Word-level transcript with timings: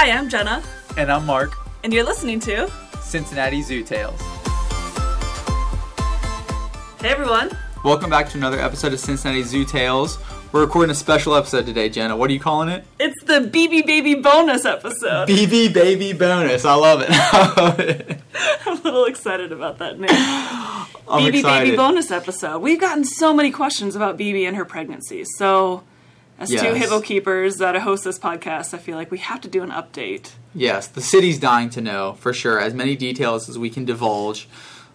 Hi, 0.00 0.12
I'm 0.12 0.28
Jenna, 0.28 0.62
And 0.96 1.10
I'm 1.10 1.26
Mark, 1.26 1.56
and 1.82 1.92
you're 1.92 2.04
listening 2.04 2.38
to. 2.42 2.70
Cincinnati 3.00 3.62
Zoo 3.62 3.82
Tales. 3.82 4.20
Hey, 7.00 7.08
everyone. 7.08 7.50
Welcome 7.84 8.08
back 8.08 8.28
to 8.28 8.38
another 8.38 8.60
episode 8.60 8.92
of 8.92 9.00
Cincinnati 9.00 9.42
Zoo 9.42 9.64
Tales. 9.64 10.20
We're 10.52 10.60
recording 10.60 10.92
a 10.92 10.94
special 10.94 11.34
episode 11.34 11.66
today, 11.66 11.88
Jenna. 11.88 12.16
What 12.16 12.30
are 12.30 12.32
you 12.32 12.38
calling 12.38 12.68
it? 12.68 12.84
It's 13.00 13.24
the 13.24 13.40
BB 13.40 13.86
Baby 13.86 14.14
bonus 14.14 14.64
episode. 14.64 15.28
BB 15.28 15.74
Baby 15.74 16.12
Bonus. 16.12 16.64
I 16.64 16.74
love 16.74 17.00
it. 17.00 17.08
I 17.10 17.54
love 17.60 17.80
it. 17.80 18.20
I'm 18.66 18.78
a 18.78 18.80
little 18.80 19.06
excited 19.06 19.50
about 19.50 19.78
that 19.78 19.98
name. 19.98 20.10
I'm 20.12 20.88
BB 21.08 21.38
excited. 21.40 21.64
Baby 21.64 21.76
bonus 21.76 22.12
episode. 22.12 22.60
We've 22.60 22.80
gotten 22.80 23.04
so 23.04 23.34
many 23.34 23.50
questions 23.50 23.96
about 23.96 24.16
BB 24.16 24.46
and 24.46 24.56
her 24.56 24.64
pregnancy. 24.64 25.24
So, 25.24 25.82
as 26.38 26.50
two 26.50 26.74
hippo 26.74 27.00
keepers 27.00 27.56
that 27.56 27.74
host 27.76 28.04
this 28.04 28.18
podcast, 28.18 28.72
I 28.72 28.78
feel 28.78 28.96
like 28.96 29.10
we 29.10 29.18
have 29.18 29.40
to 29.40 29.48
do 29.48 29.62
an 29.62 29.70
update. 29.70 30.32
Yes, 30.54 30.86
the 30.86 31.00
city's 31.00 31.38
dying 31.38 31.70
to 31.70 31.80
know 31.80 32.14
for 32.14 32.32
sure, 32.32 32.60
as 32.60 32.74
many 32.74 32.96
details 32.96 33.48
as 33.48 33.58
we 33.58 33.70
can 33.70 33.84
divulge. 33.84 34.48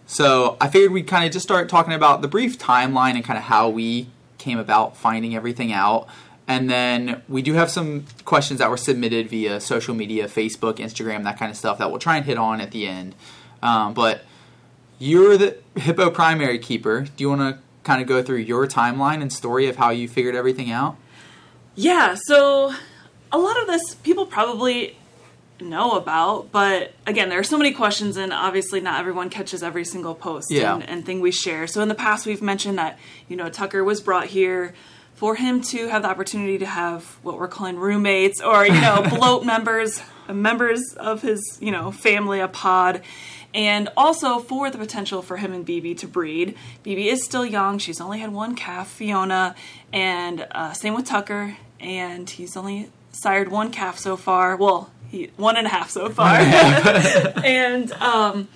So 0.06 0.56
I 0.60 0.68
figured 0.68 0.92
we'd 0.92 1.06
kind 1.06 1.24
of 1.24 1.32
just 1.32 1.44
start 1.44 1.68
talking 1.68 1.92
about 1.92 2.22
the 2.22 2.28
brief 2.28 2.58
timeline 2.58 3.14
and 3.14 3.24
kind 3.24 3.38
of 3.38 3.44
how 3.44 3.68
we 3.68 4.08
came 4.38 4.58
about 4.58 4.96
finding 4.96 5.34
everything 5.34 5.72
out. 5.72 6.08
And 6.46 6.68
then 6.68 7.22
we 7.28 7.40
do 7.40 7.54
have 7.54 7.70
some 7.70 8.04
questions 8.24 8.58
that 8.58 8.68
were 8.68 8.76
submitted 8.76 9.30
via 9.30 9.60
social 9.60 9.94
media, 9.94 10.26
Facebook, 10.26 10.74
Instagram, 10.74 11.24
that 11.24 11.38
kind 11.38 11.50
of 11.50 11.56
stuff 11.56 11.78
that 11.78 11.90
we'll 11.90 12.00
try 12.00 12.16
and 12.16 12.26
hit 12.26 12.36
on 12.36 12.60
at 12.60 12.70
the 12.70 12.86
end. 12.86 13.14
Um, 13.62 13.94
but 13.94 14.24
you're 14.98 15.38
the 15.38 15.56
hippo 15.76 16.10
primary 16.10 16.58
keeper. 16.58 17.02
Do 17.02 17.24
you 17.24 17.30
want 17.30 17.40
to 17.40 17.62
kind 17.82 18.02
of 18.02 18.08
go 18.08 18.22
through 18.22 18.38
your 18.38 18.66
timeline 18.66 19.22
and 19.22 19.32
story 19.32 19.68
of 19.68 19.76
how 19.76 19.90
you 19.90 20.06
figured 20.06 20.34
everything 20.34 20.70
out? 20.70 20.96
Yeah, 21.76 22.16
so 22.26 22.72
a 23.32 23.38
lot 23.38 23.60
of 23.60 23.66
this 23.66 23.94
people 23.96 24.26
probably 24.26 24.96
know 25.60 25.92
about, 25.92 26.52
but 26.52 26.92
again, 27.06 27.28
there 27.28 27.38
are 27.38 27.44
so 27.44 27.56
many 27.58 27.72
questions, 27.72 28.16
and 28.16 28.32
obviously 28.32 28.80
not 28.80 29.00
everyone 29.00 29.30
catches 29.30 29.62
every 29.62 29.84
single 29.84 30.14
post 30.14 30.50
Yeah. 30.50 30.74
and, 30.74 30.88
and 30.88 31.06
thing 31.06 31.20
we 31.20 31.30
share. 31.30 31.66
So 31.66 31.80
in 31.82 31.88
the 31.88 31.94
past, 31.94 32.26
we've 32.26 32.42
mentioned 32.42 32.78
that 32.78 32.98
you 33.28 33.36
know 33.36 33.48
Tucker 33.48 33.82
was 33.82 34.00
brought 34.00 34.26
here 34.26 34.74
for 35.14 35.36
him 35.36 35.60
to 35.62 35.88
have 35.88 36.02
the 36.02 36.08
opportunity 36.08 36.58
to 36.58 36.66
have 36.66 37.04
what 37.22 37.38
we're 37.38 37.48
calling 37.48 37.76
roommates 37.76 38.40
or 38.40 38.66
you 38.66 38.80
know 38.80 39.02
bloat 39.10 39.44
members, 39.44 40.00
members 40.28 40.92
of 40.96 41.22
his 41.22 41.58
you 41.60 41.70
know 41.70 41.90
family, 41.90 42.40
a 42.40 42.48
pod. 42.48 43.02
And 43.54 43.88
also 43.96 44.40
for 44.40 44.68
the 44.68 44.78
potential 44.78 45.22
for 45.22 45.36
him 45.36 45.52
and 45.52 45.64
BB 45.64 45.98
to 45.98 46.08
breed. 46.08 46.56
BB 46.84 47.06
is 47.06 47.22
still 47.24 47.46
young. 47.46 47.78
She's 47.78 48.00
only 48.00 48.18
had 48.18 48.32
one 48.32 48.56
calf, 48.56 48.88
Fiona, 48.88 49.54
and 49.92 50.44
uh, 50.50 50.72
same 50.72 50.94
with 50.94 51.04
Tucker. 51.04 51.56
And 51.80 52.28
he's 52.28 52.56
only 52.56 52.90
sired 53.12 53.50
one 53.50 53.70
calf 53.70 53.98
so 53.98 54.16
far. 54.16 54.56
Well, 54.56 54.90
he, 55.08 55.30
one 55.36 55.56
and 55.56 55.66
a 55.66 55.70
half 55.70 55.90
so 55.90 56.08
far. 56.10 56.36
and 57.44 57.92
um, 57.92 58.48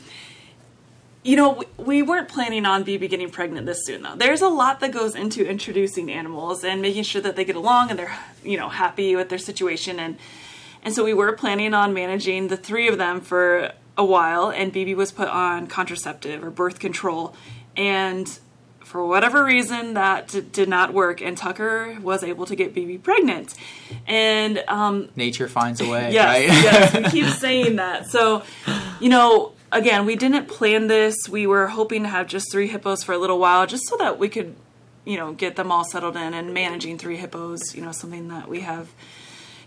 you 1.22 1.36
know, 1.36 1.50
we, 1.50 1.66
we 1.76 2.02
weren't 2.02 2.28
planning 2.28 2.64
on 2.64 2.84
BB 2.84 3.10
getting 3.10 3.30
pregnant 3.30 3.66
this 3.66 3.84
soon, 3.84 4.02
though. 4.02 4.16
There's 4.16 4.40
a 4.40 4.48
lot 4.48 4.80
that 4.80 4.92
goes 4.92 5.14
into 5.14 5.46
introducing 5.46 6.10
animals 6.10 6.64
and 6.64 6.80
making 6.80 7.02
sure 7.02 7.20
that 7.20 7.36
they 7.36 7.44
get 7.44 7.56
along 7.56 7.90
and 7.90 7.98
they're, 7.98 8.18
you 8.42 8.56
know, 8.56 8.68
happy 8.68 9.14
with 9.14 9.28
their 9.28 9.38
situation. 9.38 9.98
And 9.98 10.16
and 10.82 10.94
so 10.94 11.04
we 11.04 11.12
were 11.12 11.32
planning 11.32 11.74
on 11.74 11.92
managing 11.92 12.48
the 12.48 12.56
three 12.56 12.88
of 12.88 12.98
them 12.98 13.20
for 13.20 13.72
a 13.96 14.04
while. 14.04 14.50
And 14.50 14.72
BB 14.72 14.94
was 14.94 15.10
put 15.10 15.28
on 15.28 15.66
contraceptive 15.66 16.42
or 16.42 16.50
birth 16.50 16.78
control, 16.78 17.34
and 17.76 18.38
for 18.80 19.04
whatever 19.06 19.44
reason 19.44 19.94
that 19.94 20.28
d- 20.28 20.40
did 20.40 20.68
not 20.68 20.94
work. 20.94 21.20
And 21.20 21.36
Tucker 21.36 21.98
was 22.00 22.22
able 22.24 22.46
to 22.46 22.56
get 22.56 22.74
BB 22.74 23.02
pregnant. 23.02 23.54
And 24.06 24.62
um, 24.68 25.10
Nature 25.16 25.48
finds 25.48 25.80
a 25.80 25.88
way, 25.88 26.10
Yes, 26.12 26.26
right? 26.26 26.48
yes, 26.48 26.94
we 26.94 27.10
keep 27.22 27.26
saying 27.34 27.76
that. 27.76 28.06
So, 28.10 28.42
you 29.00 29.08
know, 29.10 29.52
again, 29.72 30.06
we 30.06 30.16
didn't 30.16 30.46
plan 30.48 30.86
this. 30.86 31.28
We 31.28 31.46
were 31.46 31.66
hoping 31.66 32.02
to 32.04 32.08
have 32.08 32.26
just 32.28 32.50
three 32.50 32.68
hippos 32.68 33.02
for 33.02 33.12
a 33.12 33.18
little 33.18 33.38
while, 33.38 33.66
just 33.66 33.86
so 33.88 33.96
that 33.98 34.18
we 34.18 34.28
could, 34.30 34.54
you 35.04 35.16
know, 35.18 35.32
get 35.32 35.56
them 35.56 35.70
all 35.70 35.84
settled 35.84 36.16
in. 36.16 36.32
And 36.32 36.54
managing 36.54 36.96
three 36.98 37.16
hippos, 37.18 37.74
you 37.74 37.82
know, 37.82 37.92
something 37.92 38.28
that 38.28 38.48
we 38.48 38.60
have 38.60 38.88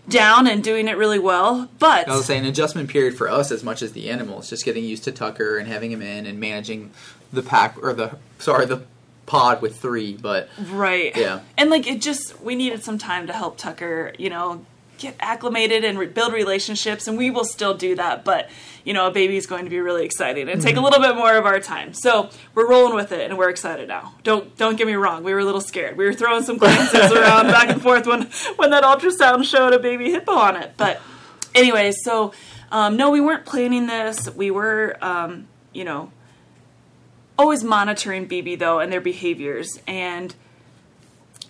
down 0.08 0.48
and 0.48 0.64
doing 0.64 0.88
it 0.88 0.96
really 0.96 1.20
well. 1.20 1.68
But 1.78 2.08
I 2.08 2.16
was 2.16 2.26
saying 2.26 2.44
adjustment 2.44 2.90
period 2.90 3.16
for 3.16 3.28
us 3.28 3.52
as 3.52 3.62
much 3.62 3.82
as 3.82 3.92
the 3.92 4.10
animals, 4.10 4.50
just 4.50 4.64
getting 4.64 4.84
used 4.84 5.04
to 5.04 5.12
Tucker 5.12 5.58
and 5.58 5.68
having 5.68 5.92
him 5.92 6.02
in 6.02 6.26
and 6.26 6.40
managing 6.40 6.90
the 7.32 7.42
pack 7.42 7.76
or 7.80 7.92
the 7.92 8.16
sorry 8.40 8.66
the 8.66 8.82
pod 9.32 9.62
with 9.62 9.80
three. 9.80 10.14
But 10.14 10.50
Right. 10.58 11.16
Yeah. 11.16 11.40
And 11.56 11.70
like 11.70 11.86
it 11.86 12.02
just 12.02 12.38
we 12.42 12.54
needed 12.54 12.84
some 12.84 12.98
time 12.98 13.26
to 13.28 13.32
help 13.32 13.56
Tucker, 13.56 14.12
you 14.18 14.28
know, 14.28 14.66
get 14.98 15.16
acclimated 15.20 15.84
and 15.84 15.98
re- 15.98 16.06
build 16.06 16.34
relationships 16.34 17.08
and 17.08 17.16
we 17.16 17.30
will 17.30 17.46
still 17.46 17.74
do 17.74 17.96
that, 17.96 18.24
but 18.24 18.50
you 18.84 18.92
know, 18.92 19.06
a 19.06 19.10
baby 19.10 19.36
is 19.36 19.46
going 19.46 19.64
to 19.64 19.70
be 19.70 19.80
really 19.80 20.04
exciting 20.04 20.48
and 20.48 20.60
take 20.60 20.76
a 20.76 20.80
little 20.80 21.00
bit 21.00 21.16
more 21.16 21.34
of 21.36 21.46
our 21.46 21.60
time. 21.60 21.94
So, 21.94 22.30
we're 22.52 22.68
rolling 22.68 22.94
with 22.96 23.12
it 23.12 23.30
and 23.30 23.38
we're 23.38 23.48
excited 23.48 23.88
now. 23.88 24.14
Don't 24.22 24.54
don't 24.56 24.76
get 24.76 24.86
me 24.86 24.94
wrong, 24.94 25.24
we 25.24 25.32
were 25.32 25.40
a 25.40 25.44
little 25.44 25.60
scared. 25.60 25.96
We 25.96 26.04
were 26.04 26.12
throwing 26.12 26.42
some 26.42 26.58
glances 26.58 27.10
around 27.18 27.46
back 27.46 27.70
and 27.70 27.80
forth 27.80 28.06
when 28.06 28.28
when 28.56 28.70
that 28.70 28.84
ultrasound 28.84 29.44
showed 29.44 29.72
a 29.72 29.78
baby 29.78 30.10
hippo 30.10 30.32
on 30.32 30.56
it. 30.56 30.74
But 30.76 31.00
anyway, 31.54 31.92
so 31.92 32.32
um, 32.70 32.96
no, 32.96 33.10
we 33.10 33.20
weren't 33.20 33.46
planning 33.46 33.86
this. 33.86 34.28
We 34.34 34.50
were 34.50 34.98
um, 35.00 35.48
you 35.72 35.84
know, 35.84 36.10
always 37.42 37.64
monitoring 37.64 38.28
BB 38.28 38.58
though 38.58 38.78
and 38.78 38.92
their 38.92 39.00
behaviors 39.00 39.68
and 39.88 40.34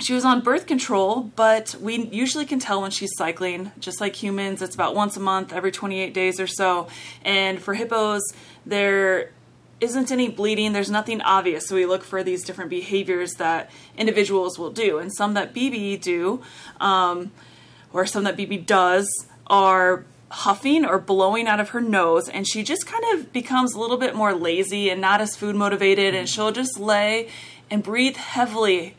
she 0.01 0.15
was 0.15 0.25
on 0.25 0.41
birth 0.41 0.67
control, 0.67 1.31
but 1.37 1.77
we 1.81 2.07
usually 2.07 2.47
can 2.47 2.59
tell 2.59 2.81
when 2.81 2.91
she's 2.91 3.15
cycling, 3.17 3.71
just 3.79 4.01
like 4.01 4.17
humans. 4.17 4.61
It's 4.63 4.75
about 4.75 4.97
once 4.97 5.17
a 5.17 5.21
month, 5.21 5.53
every 5.53 5.71
28 5.71 6.13
days 6.13 6.41
or 6.41 6.47
so. 6.49 6.89
And 7.25 7.63
for 7.63 7.75
hippos, 7.75 8.23
there 8.67 9.31
isn't 9.81 10.11
any 10.11 10.29
bleeding, 10.29 10.73
there's 10.73 10.91
nothing 10.91 11.21
obvious. 11.21 11.69
So 11.69 11.77
we 11.77 11.87
look 11.87 12.03
for 12.03 12.25
these 12.25 12.43
different 12.43 12.71
behaviors 12.71 13.35
that 13.35 13.71
individuals 13.97 14.59
will 14.59 14.71
do. 14.71 14.99
And 14.99 15.13
some 15.13 15.35
that 15.35 15.55
BB 15.55 16.01
do, 16.01 16.43
um, 16.81 17.31
or 17.93 18.07
some 18.07 18.25
that 18.25 18.37
BB 18.37 18.67
does, 18.67 19.09
are 19.47 20.05
huffing 20.33 20.85
or 20.85 20.99
blowing 20.99 21.47
out 21.47 21.61
of 21.61 21.71
her 21.71 21.81
nose. 21.81 22.29
And 22.29 22.49
she 22.49 22.63
just 22.63 22.87
kind 22.87 23.05
of 23.15 23.33
becomes 23.33 23.75
a 23.75 23.79
little 23.79 23.99
bit 23.99 24.15
more 24.15 24.35
lazy 24.35 24.91
and 24.91 25.01
not 25.01 25.21
as 25.21 25.37
food 25.37 25.55
motivated. 25.55 26.15
And 26.15 26.29
she'll 26.29 26.53
just 26.53 26.81
lay 26.81 27.29
and 27.71 27.83
breathe 27.83 28.17
heavily 28.17 28.97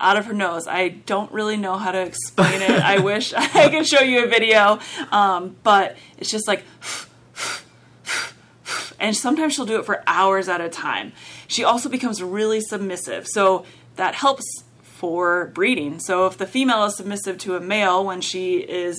out 0.00 0.16
of 0.16 0.26
her 0.26 0.34
nose. 0.34 0.66
I 0.66 0.88
don't 0.88 1.30
really 1.32 1.56
know 1.56 1.78
how 1.78 1.92
to 1.92 2.02
explain 2.02 2.60
it. 2.60 2.70
I 2.70 2.98
wish 3.02 3.32
I 3.34 3.70
could 3.70 3.86
show 3.86 4.00
you 4.00 4.24
a 4.24 4.26
video, 4.26 4.80
um, 5.10 5.56
but 5.62 5.96
it's 6.18 6.30
just 6.30 6.48
like, 6.48 6.64
and 9.00 9.16
sometimes 9.16 9.54
she'll 9.54 9.64
do 9.64 9.78
it 9.78 9.86
for 9.86 10.02
hours 10.06 10.48
at 10.48 10.60
a 10.60 10.68
time. 10.68 11.12
She 11.46 11.64
also 11.64 11.88
becomes 11.88 12.22
really 12.22 12.60
submissive, 12.60 13.28
so 13.28 13.64
that 13.96 14.16
helps 14.16 14.64
for 14.82 15.46
breeding. 15.54 16.00
So 16.00 16.26
if 16.26 16.36
the 16.36 16.46
female 16.46 16.84
is 16.84 16.96
submissive 16.96 17.38
to 17.38 17.56
a 17.56 17.60
male 17.60 18.04
when 18.04 18.20
she 18.20 18.58
is, 18.58 18.98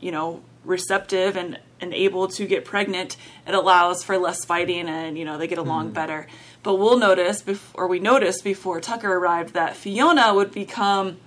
you 0.00 0.10
know, 0.10 0.42
receptive 0.66 1.36
and, 1.36 1.58
and 1.80 1.94
able 1.94 2.28
to 2.28 2.46
get 2.46 2.64
pregnant, 2.64 3.16
it 3.46 3.54
allows 3.54 4.02
for 4.02 4.18
less 4.18 4.44
fighting 4.44 4.88
and, 4.88 5.16
you 5.16 5.24
know, 5.24 5.38
they 5.38 5.46
get 5.46 5.58
along 5.58 5.86
mm-hmm. 5.86 5.94
better. 5.94 6.26
But 6.62 6.76
we'll 6.76 6.98
notice, 6.98 7.42
before, 7.42 7.84
or 7.84 7.86
we 7.86 8.00
noticed 8.00 8.42
before 8.42 8.80
Tucker 8.80 9.12
arrived, 9.12 9.54
that 9.54 9.76
Fiona 9.76 10.34
would 10.34 10.50
become 10.50 11.18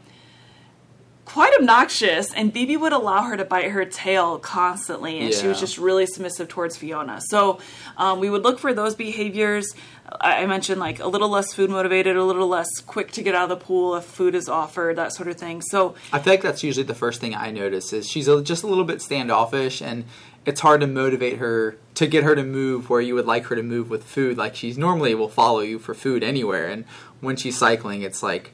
quite 1.29 1.53
obnoxious 1.59 2.33
and 2.33 2.51
Bibi 2.51 2.75
would 2.75 2.91
allow 2.91 3.21
her 3.21 3.37
to 3.37 3.45
bite 3.45 3.69
her 3.69 3.85
tail 3.85 4.39
constantly 4.39 5.19
and 5.19 5.31
she 5.31 5.45
was 5.45 5.59
just 5.59 5.77
really 5.77 6.07
submissive 6.07 6.47
towards 6.47 6.75
Fiona. 6.75 7.21
So 7.21 7.59
um, 7.97 8.19
we 8.19 8.31
would 8.31 8.41
look 8.41 8.57
for 8.57 8.73
those 8.73 8.95
behaviors. 8.95 9.75
I 10.19 10.39
I 10.41 10.45
mentioned 10.47 10.79
like 10.79 10.99
a 10.99 11.07
little 11.07 11.29
less 11.29 11.53
food 11.53 11.69
motivated, 11.69 12.15
a 12.15 12.23
little 12.23 12.47
less 12.47 12.79
quick 12.79 13.11
to 13.11 13.21
get 13.21 13.35
out 13.35 13.51
of 13.51 13.59
the 13.59 13.63
pool 13.63 13.95
if 13.95 14.05
food 14.05 14.33
is 14.33 14.49
offered, 14.49 14.95
that 14.95 15.13
sort 15.13 15.29
of 15.29 15.35
thing. 15.35 15.61
So 15.61 15.93
I 16.11 16.17
feel 16.17 16.33
like 16.33 16.41
that's 16.41 16.63
usually 16.63 16.85
the 16.85 16.95
first 16.95 17.21
thing 17.21 17.35
I 17.35 17.51
notice 17.51 17.93
is 17.93 18.09
she's 18.09 18.27
a, 18.27 18.41
just 18.41 18.63
a 18.63 18.67
little 18.67 18.85
bit 18.85 18.99
standoffish 18.99 19.83
and 19.83 20.05
it's 20.47 20.61
hard 20.61 20.81
to 20.81 20.87
motivate 20.87 21.37
her 21.37 21.77
to 21.93 22.07
get 22.07 22.23
her 22.23 22.33
to 22.33 22.43
move 22.43 22.89
where 22.89 23.01
you 23.01 23.13
would 23.13 23.27
like 23.27 23.45
her 23.45 23.55
to 23.55 23.61
move 23.61 23.91
with 23.91 24.03
food. 24.03 24.35
Like 24.35 24.55
she's 24.55 24.79
normally 24.79 25.13
will 25.13 25.29
follow 25.29 25.59
you 25.59 25.77
for 25.77 25.93
food 25.93 26.23
anywhere, 26.23 26.67
and 26.67 26.85
when 27.21 27.35
she's 27.35 27.55
cycling, 27.55 28.01
it's 28.01 28.23
like 28.23 28.51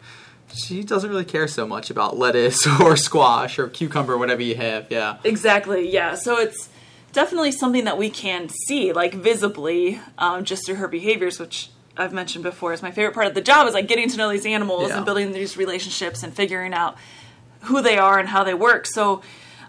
she 0.53 0.83
doesn't 0.83 1.09
really 1.09 1.25
care 1.25 1.47
so 1.47 1.65
much 1.67 1.89
about 1.89 2.17
lettuce 2.17 2.65
or 2.81 2.95
squash 2.95 3.59
or 3.59 3.67
cucumber, 3.67 4.17
whatever 4.17 4.41
you 4.41 4.55
have. 4.55 4.87
Yeah. 4.89 5.17
Exactly, 5.23 5.89
yeah. 5.91 6.15
So 6.15 6.37
it's 6.37 6.69
definitely 7.13 7.51
something 7.51 7.85
that 7.85 7.97
we 7.97 8.09
can 8.09 8.49
see, 8.49 8.93
like 8.93 9.13
visibly, 9.13 9.99
um, 10.17 10.43
just 10.45 10.65
through 10.65 10.75
her 10.75 10.87
behaviors, 10.87 11.39
which 11.39 11.69
I've 11.97 12.13
mentioned 12.13 12.43
before 12.43 12.73
is 12.73 12.81
my 12.81 12.91
favorite 12.91 13.13
part 13.13 13.27
of 13.27 13.33
the 13.35 13.41
job 13.41 13.67
is 13.67 13.73
like 13.73 13.87
getting 13.87 14.09
to 14.09 14.17
know 14.17 14.29
these 14.29 14.45
animals 14.45 14.89
Yeah. 14.89 14.97
and 14.97 15.05
building 15.05 15.31
these 15.31 15.55
relationships 15.57 16.23
and 16.23 16.33
figuring 16.33 16.73
out 16.73 16.97
who 17.61 17.81
they 17.81 17.97
are 17.97 18.19
and 18.19 18.27
how 18.29 18.43
they 18.43 18.53
work. 18.53 18.85
So, 18.85 19.21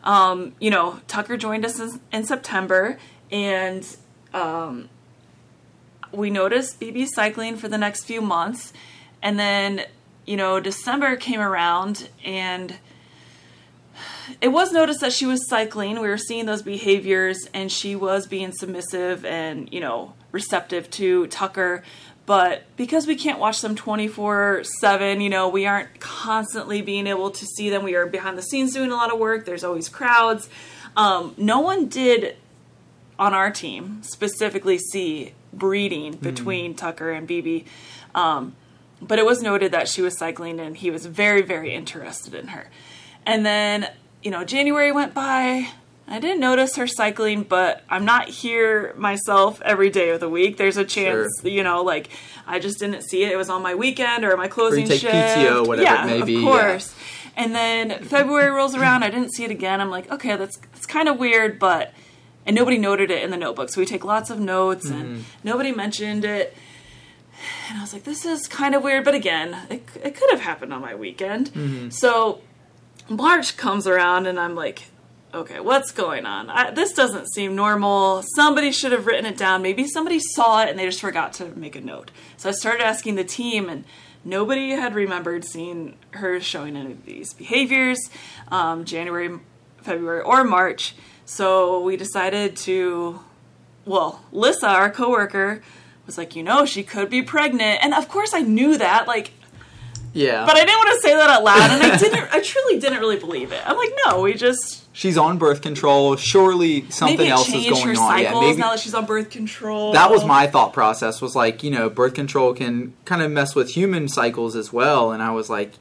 um, 0.05 0.55
you 0.61 0.70
know, 0.70 1.00
Tucker 1.08 1.37
joined 1.37 1.64
us 1.64 1.79
in, 1.81 2.00
in 2.12 2.25
September 2.25 2.99
and 3.31 3.87
um, 4.34 4.88
we 6.12 6.31
noticed 6.31 6.81
BB 6.81 7.06
cycling 7.08 7.56
for 7.56 7.69
the 7.69 7.79
next 7.79 8.05
few 8.05 8.20
months. 8.20 8.72
And 9.22 9.38
then, 9.38 9.82
you 10.26 10.37
know, 10.37 10.61
December 10.61 11.17
came 11.17 11.40
around 11.40 12.08
and 12.25 12.76
it 14.40 14.49
was 14.49 14.73
noticed 14.73 15.00
that 15.00 15.12
she 15.12 15.26
was 15.26 15.49
cycling. 15.49 16.00
We 16.00 16.08
were 16.08 16.19
seeing 16.19 16.46
those 16.46 16.62
behaviors, 16.62 17.49
and 17.55 17.70
she 17.70 17.96
was 17.96 18.26
being 18.26 18.52
submissive 18.52 19.25
and 19.25 19.73
you 19.73 19.81
know 19.81 20.14
receptive 20.32 20.90
to 20.93 21.26
Tucker. 21.28 21.82
But 22.26 22.64
because 22.76 23.06
we 23.06 23.14
can't 23.14 23.38
watch 23.38 23.61
them 23.61 23.76
24 23.76 24.64
7, 24.64 25.20
you 25.20 25.31
know, 25.31 25.49
we 25.49 25.64
aren't 25.64 26.00
constantly 26.00 26.82
being 26.82 27.06
able 27.06 27.31
to 27.31 27.46
see 27.46 27.70
them. 27.70 27.84
We 27.84 27.94
are 27.94 28.06
behind 28.06 28.37
the 28.37 28.43
scenes 28.43 28.75
doing 28.75 28.90
a 28.90 28.94
lot 28.94 29.12
of 29.12 29.19
work. 29.19 29.46
There's 29.46 29.62
always 29.62 29.88
crowds. 29.88 30.49
Um, 30.96 31.34
no 31.37 31.61
one 31.61 31.87
did 31.87 32.37
on 33.19 33.32
our 33.32 33.50
team 33.50 34.02
specifically 34.02 34.76
see 34.76 35.32
breeding 35.52 36.17
between 36.17 36.75
Tucker 36.75 37.12
and 37.12 37.29
BB. 37.29 37.64
Um, 38.14 38.56
but 39.00 39.19
it 39.19 39.26
was 39.26 39.43
noted 39.43 39.72
that 39.72 39.88
she 39.88 40.02
was 40.02 40.16
cycling 40.19 40.58
and 40.60 40.76
he 40.76 40.90
was 40.90 41.06
very, 41.06 41.43
very 41.43 41.75
interested 41.75 42.34
in 42.34 42.48
her. 42.48 42.69
And 43.25 43.44
then, 43.44 43.88
you 44.22 44.31
know, 44.31 44.44
January 44.44 44.93
went 44.93 45.14
by. 45.14 45.69
I 46.08 46.20
didn't 46.20 46.38
notice 46.38 46.76
her 46.76 46.87
cycling, 46.87 47.43
but 47.43 47.82
I'm 47.90 48.04
not 48.04 48.28
here 48.28 48.94
myself 48.96 49.60
every 49.62 49.90
day 49.90 50.10
of 50.10 50.20
the 50.20 50.28
week. 50.28 50.56
There's 50.56 50.76
a 50.76 50.84
chance, 50.84 51.40
Sure. 51.43 51.50
you 51.50 51.64
know, 51.64 51.82
like 51.82 52.10
I 52.46 52.60
just 52.60 52.78
didn't 52.78 53.02
see 53.02 53.25
it. 53.25 53.32
It 53.32 53.37
was 53.37 53.50
on 53.50 53.60
my 53.60 53.75
weekend 53.75 54.25
or 54.25 54.37
my 54.37 54.46
closing 54.46 54.87
take 54.87 55.00
shift. 55.00 55.12
PTO, 55.12 55.66
whatever 55.66 55.82
it 55.82 55.84
yeah, 55.84 56.06
may 56.06 56.20
of 56.20 56.26
be, 56.26 56.34
yeah. 56.34 56.43
course. 56.44 56.94
And 57.37 57.54
then 57.54 58.04
February 58.04 58.50
rolls 58.52 58.76
around. 58.76 59.02
I 59.02 59.10
didn't 59.10 59.34
see 59.34 59.44
it 59.44 59.50
again. 59.50 59.81
I'm 59.81 59.90
like, 59.90 60.10
okay, 60.12 60.37
that's 60.37 60.56
that's 60.72 60.87
kind 60.87 61.08
of 61.08 61.19
weird, 61.19 61.58
but 61.58 61.93
and 62.46 62.54
nobody 62.54 62.78
noted 62.78 63.10
it 63.10 63.25
in 63.25 63.31
the 63.32 63.37
notebook. 63.37 63.70
So 63.70 63.81
we 63.81 63.84
take 63.87 64.04
lots 64.04 64.31
of 64.31 64.38
notes, 64.38 64.87
Mm-hmm. 64.88 65.00
and 65.00 65.25
nobody 65.43 65.72
mentioned 65.72 66.25
it. 66.25 66.56
And 67.69 67.79
I 67.79 67.81
was 67.81 67.93
like, 67.93 68.05
this 68.05 68.25
is 68.25 68.47
kind 68.47 68.75
of 68.75 68.83
weird, 68.83 69.05
but 69.05 69.15
again, 69.15 69.56
it, 69.71 69.83
it 70.03 70.15
could 70.17 70.31
have 70.31 70.41
happened 70.41 70.73
on 70.73 70.81
my 70.81 70.94
weekend. 70.94 71.53
Mm-hmm. 71.53 71.91
So 71.91 72.41
March 73.09 73.56
comes 73.56 73.87
around, 73.87 74.27
and 74.27 74.38
I'm 74.38 74.55
like, 74.55 74.85
okay, 75.35 75.61
what's 75.61 75.91
going 75.91 76.25
on? 76.25 76.49
I, 76.49 76.71
this 76.71 76.93
doesn't 76.93 77.27
seem 77.35 77.55
normal. 77.55 78.23
Somebody 78.35 78.73
should 78.73 78.93
have 78.93 79.06
written 79.06 79.27
it 79.27 79.37
down. 79.37 79.61
Maybe 79.61 79.87
somebody 79.87 80.19
saw 80.19 80.62
it 80.62 80.71
and 80.71 80.79
they 80.79 80.87
just 80.87 81.00
forgot 81.00 81.35
to 81.35 81.47
make 81.56 81.77
a 81.77 81.81
note. 81.81 82.11
So 82.38 82.49
I 82.49 82.53
started 82.53 82.83
asking 82.83 83.17
the 83.17 83.25
team, 83.25 83.69
and 83.69 83.85
nobody 84.25 84.71
had 84.71 84.94
remembered 84.94 85.44
seeing 85.44 85.97
her 86.12 86.41
showing 86.41 86.77
any 86.77 86.93
of 86.93 87.05
these 87.05 87.35
behaviors 87.35 87.99
um, 88.49 88.85
January, 88.85 89.39
February, 89.82 90.23
or 90.23 90.43
March. 90.43 90.94
So 91.27 91.81
we 91.81 91.97
decided 91.97 92.56
to, 92.59 93.21
well, 93.85 94.25
Lissa, 94.32 94.69
our 94.69 94.91
coworker, 94.91 95.61
was 96.06 96.17
like, 96.19 96.35
you 96.37 96.43
know, 96.43 96.64
she 96.64 96.82
could 96.82 97.11
be 97.11 97.23
pregnant. 97.23 97.82
And 97.82 97.93
of 97.94 98.08
course 98.08 98.32
I 98.35 98.41
knew 98.41 98.79
that. 98.79 99.06
Like, 99.06 99.32
Yeah. 100.12 100.47
but 100.47 100.56
I 100.56 100.61
didn't 100.64 100.79
want 100.79 100.94
to 100.94 101.00
say 101.08 101.14
that 101.14 101.29
out 101.29 101.44
loud, 101.44 101.70
and 101.70 101.82
I 101.93 101.97
didn't. 101.99 102.29
I 102.32 102.41
truly 102.41 102.79
didn't 102.79 103.00
really 103.00 103.19
believe 103.19 103.53
it. 103.53 103.61
I'm 103.67 103.76
like, 103.76 103.93
no, 104.06 104.23
we 104.23 104.35
just 104.35 104.85
She's 104.94 105.19
on 105.19 105.37
birth 105.37 105.61
control. 105.61 106.17
Surely 106.17 106.88
something 106.91 107.29
else 107.29 107.49
is 107.53 107.69
going 107.69 107.85
her 107.85 107.91
on. 107.91 107.97
cycles 107.97 108.23
Yeah, 108.35 108.41
maybe 108.41 108.58
now 108.58 108.70
that 108.70 108.79
she's 108.81 108.94
on 108.94 109.05
birth 109.05 109.29
control. 109.29 109.93
that 109.93 110.11
was 110.11 110.25
my 110.25 110.47
thought 110.47 110.73
process. 110.73 111.20
Was 111.20 111.37
like, 111.37 111.62
you 111.62 111.70
know, 111.70 111.91
birth 111.91 112.14
control 112.14 112.55
can 112.55 112.94
kind 113.05 113.20
of 113.20 113.31
mess 113.31 113.55
with 113.55 113.70
human 113.75 114.08
cycles 114.08 114.56
as 114.56 114.73
well. 114.73 115.12
And 115.12 115.23
I 115.23 115.32
was 115.32 115.50
like, 115.50 115.73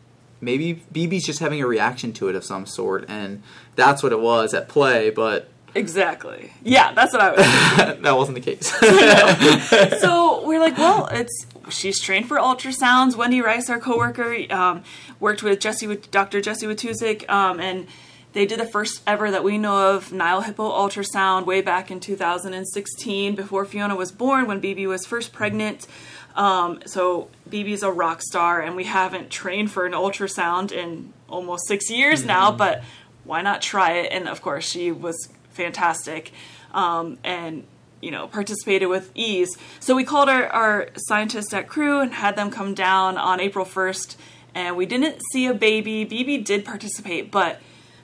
maybe 0.42 0.84
BB's 0.94 1.24
just 1.26 1.40
having 1.40 1.62
a 1.62 1.68
reaction 1.68 2.12
to 2.14 2.28
it 2.28 2.36
of 2.36 2.44
some 2.44 2.66
sort, 2.66 3.06
and 3.08 3.42
that's 3.78 4.04
what 4.04 4.12
it 4.12 4.20
was 4.20 4.54
at 4.54 4.68
play. 4.68 5.10
But 5.12 5.48
exactly. 5.76 6.54
Yeah, 6.64 6.94
that's 6.94 7.14
what 7.14 7.22
I 7.22 7.32
was. 7.32 8.02
that 8.02 8.16
wasn't 8.16 8.36
the 8.36 8.42
case. 8.42 8.68
so 10.02 10.46
we're 10.46 10.60
like, 10.60 10.78
well, 10.78 11.08
it's 11.12 11.46
she's 11.70 12.00
trained 12.00 12.28
for 12.28 12.38
ultrasounds. 12.38 13.16
Wendy 13.16 13.42
Rice, 13.42 13.70
our 13.70 13.80
coworker, 13.80 14.36
um, 14.50 14.84
worked 15.20 15.44
with 15.44 15.60
Jesse, 15.60 15.88
with 15.88 16.10
Dr. 16.12 16.42
Jesse 16.42 16.66
Wojtusik, 16.66 17.30
um, 17.30 17.60
and 17.60 17.88
they 18.34 18.46
did 18.46 18.60
the 18.60 18.66
first 18.66 19.02
ever 19.08 19.32
that 19.32 19.44
we 19.44 19.58
know 19.58 19.96
of 19.96 20.12
Nile 20.12 20.42
Hippo 20.42 20.70
ultrasound 20.70 21.46
way 21.46 21.62
back 21.62 21.90
in 21.90 22.00
2016, 22.00 23.36
before 23.36 23.66
Fiona 23.66 23.96
was 23.96 24.12
born, 24.12 24.46
when 24.48 24.62
BB 24.62 24.88
was 24.88 25.06
first 25.06 25.32
pregnant. 25.32 25.88
Um, 26.36 26.82
so 26.86 27.30
BB's 27.50 27.82
a 27.82 27.92
rock 27.92 28.22
star, 28.22 28.62
and 28.62 28.76
we 28.76 28.84
haven't 28.84 29.30
trained 29.30 29.72
for 29.72 29.86
an 29.86 29.94
ultrasound 29.94 30.72
in 30.72 31.14
almost 31.30 31.68
six 31.68 31.90
years 31.90 32.26
now. 32.26 32.52
But 32.52 32.84
why 33.24 33.42
not 33.42 33.62
try 33.62 33.94
it? 34.00 34.12
And 34.12 34.28
of 34.28 34.42
course, 34.42 34.70
she 34.70 34.92
was 34.92 35.30
fantastic, 35.56 36.32
um, 36.74 37.18
and 37.24 37.66
you 38.02 38.12
know 38.12 38.28
participated 38.28 38.88
with 38.90 39.12
ease. 39.16 39.50
So 39.80 39.96
we 39.96 40.04
called 40.04 40.30
our, 40.30 40.48
our 40.48 40.90
scientists 41.08 41.54
at 41.54 41.68
CREW 41.68 42.02
and 42.04 42.14
had 42.14 42.36
them 42.36 42.52
come 42.52 42.74
down 42.74 43.18
on 43.18 43.40
April 43.40 43.66
first, 43.66 44.18
and 44.54 44.76
we 44.78 44.86
didn't 44.86 45.22
see 45.32 45.48
a 45.48 45.54
baby. 45.54 46.06
BB 46.06 46.44
did 46.46 46.64
participate, 46.66 47.32
but 47.32 47.60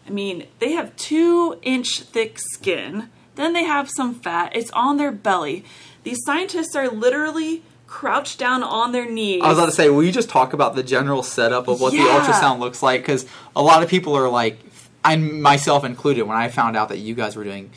I 0.08 0.10
mean 0.10 0.48
they 0.60 0.72
have 0.72 0.96
two 0.96 1.60
inch 1.62 2.00
thick 2.02 2.40
skin. 2.40 3.10
Then 3.36 3.54
they 3.54 3.64
have 3.64 3.90
some 3.90 4.16
fat. 4.16 4.56
It's 4.56 4.72
on 4.72 4.98
their 4.98 5.12
belly. 5.12 5.64
These 6.04 6.20
scientists 6.26 6.76
are 6.76 6.90
literally 6.90 7.64
crouched 7.88 8.40
down 8.40 8.64
on 8.64 8.92
their 8.94 9.10
knees. 9.10 9.42
I 9.44 9.50
was 9.50 9.58
about 9.58 9.66
to 9.68 9.72
say, 9.74 9.90
will 9.90 10.04
you 10.04 10.12
just 10.12 10.30
talk 10.30 10.54
about 10.54 10.76
the 10.76 10.84
general 10.84 11.24
setup 11.24 11.68
of 11.68 11.80
what 11.82 11.94
Yeah. 11.94 12.04
the 12.04 12.10
ultrasound 12.10 12.60
looks 12.60 12.82
like? 12.84 13.02
Because 13.02 13.26
a 13.56 13.62
lot 13.62 13.84
of 13.84 13.90
people 13.90 14.16
are 14.18 14.30
like, 14.30 14.60
I 15.04 15.16
myself 15.16 15.84
included, 15.84 16.24
when 16.24 16.38
I 16.38 16.48
found 16.50 16.78
out 16.78 16.90
that 16.90 17.00
you 17.00 17.16
guys 17.16 17.36
were 17.36 17.44
doing 17.44 17.72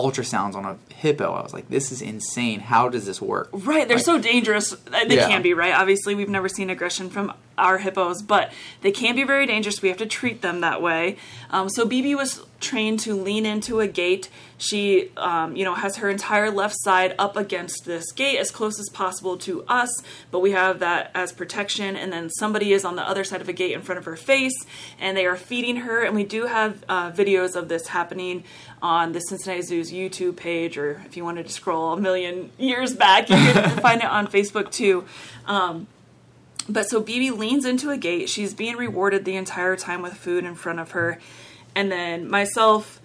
ultrasounds 0.00 0.54
on 0.54 0.64
a 0.64 0.76
hippo, 0.94 1.32
I 1.32 1.42
was 1.42 1.52
like, 1.54 1.68
this 1.68 1.92
is 1.92 2.02
insane. 2.02 2.60
How 2.60 2.88
does 2.88 3.06
this 3.06 3.20
work? 3.20 3.48
Right, 3.52 3.86
they're 3.88 3.96
Like- 3.96 4.06
so 4.06 4.18
dangerous. 4.18 4.72
Uh, 4.72 5.04
They 5.08 5.16
Yeah. 5.16 5.28
can 5.28 5.42
be, 5.42 5.54
right? 5.54 5.74
Obviously, 5.74 6.14
we've 6.14 6.28
never 6.28 6.48
seen 6.48 6.70
aggression 6.70 7.10
from 7.10 7.32
our 7.58 7.78
hippos, 7.78 8.22
but 8.22 8.52
they 8.80 8.90
can 8.90 9.14
be 9.14 9.22
very 9.24 9.46
dangerous. 9.46 9.82
We 9.82 9.88
have 9.88 9.98
to 9.98 10.06
treat 10.06 10.40
them 10.40 10.60
that 10.60 10.80
way. 10.80 11.16
Um, 11.50 11.68
so 11.68 11.84
BB 11.86 12.14
was 12.14 12.40
trained 12.60 13.00
to 13.00 13.14
lean 13.14 13.44
into 13.44 13.80
a 13.80 13.86
gate. 13.86 14.28
She, 14.56 15.10
um, 15.16 15.56
you 15.56 15.64
know, 15.64 15.74
has 15.74 15.96
her 15.96 16.08
entire 16.10 16.50
left 16.50 16.74
side 16.78 17.14
up 17.18 17.36
against 17.36 17.84
this 17.86 18.12
gate 18.12 18.38
as 18.38 18.50
close 18.50 18.78
as 18.78 18.88
possible 18.90 19.36
to 19.38 19.64
us, 19.68 19.90
but 20.30 20.40
we 20.40 20.52
have 20.52 20.78
that 20.80 21.10
as 21.14 21.32
protection. 21.32 21.96
And 21.96 22.12
then 22.12 22.28
somebody 22.30 22.72
is 22.72 22.84
on 22.84 22.96
the 22.96 23.02
other 23.06 23.24
side 23.24 23.40
of 23.40 23.48
a 23.48 23.52
gate 23.54 23.72
in 23.72 23.82
front 23.82 23.98
of 23.98 24.04
her 24.06 24.16
face, 24.16 24.54
and 24.98 25.16
they 25.16 25.26
are 25.26 25.36
feeding 25.36 25.76
her. 25.76 26.02
And 26.02 26.14
we 26.14 26.24
do 26.24 26.46
have 26.46 26.82
uh, 26.88 27.10
videos 27.10 27.56
of 27.56 27.68
this 27.68 27.88
happening 27.88 28.44
on 28.82 29.12
the 29.12 29.20
Cincinnati 29.20 29.62
Zoo's 29.62 29.92
YouTube 29.92 30.36
page, 30.36 30.78
or 30.78 31.02
if 31.06 31.16
you 31.16 31.24
wanted 31.24 31.46
to 31.46 31.52
scroll 31.52 31.92
a 31.92 32.00
million 32.00 32.50
years 32.58 32.94
back, 32.94 33.28
you 33.28 33.36
can 33.36 33.78
find 33.80 34.00
it 34.00 34.08
on 34.08 34.26
Facebook 34.26 34.70
too. 34.70 35.04
Um, 35.46 35.86
but 36.68 36.88
so 36.88 37.02
BB 37.02 37.36
leans 37.36 37.64
into 37.64 37.90
a 37.90 37.96
gate. 37.96 38.28
She's 38.28 38.54
being 38.54 38.76
rewarded 38.76 39.24
the 39.24 39.36
entire 39.36 39.76
time 39.76 40.02
with 40.02 40.14
food 40.14 40.44
in 40.44 40.54
front 40.54 40.78
of 40.78 40.92
her. 40.92 41.18
And 41.74 41.90
then 41.90 42.28
myself, 42.28 43.00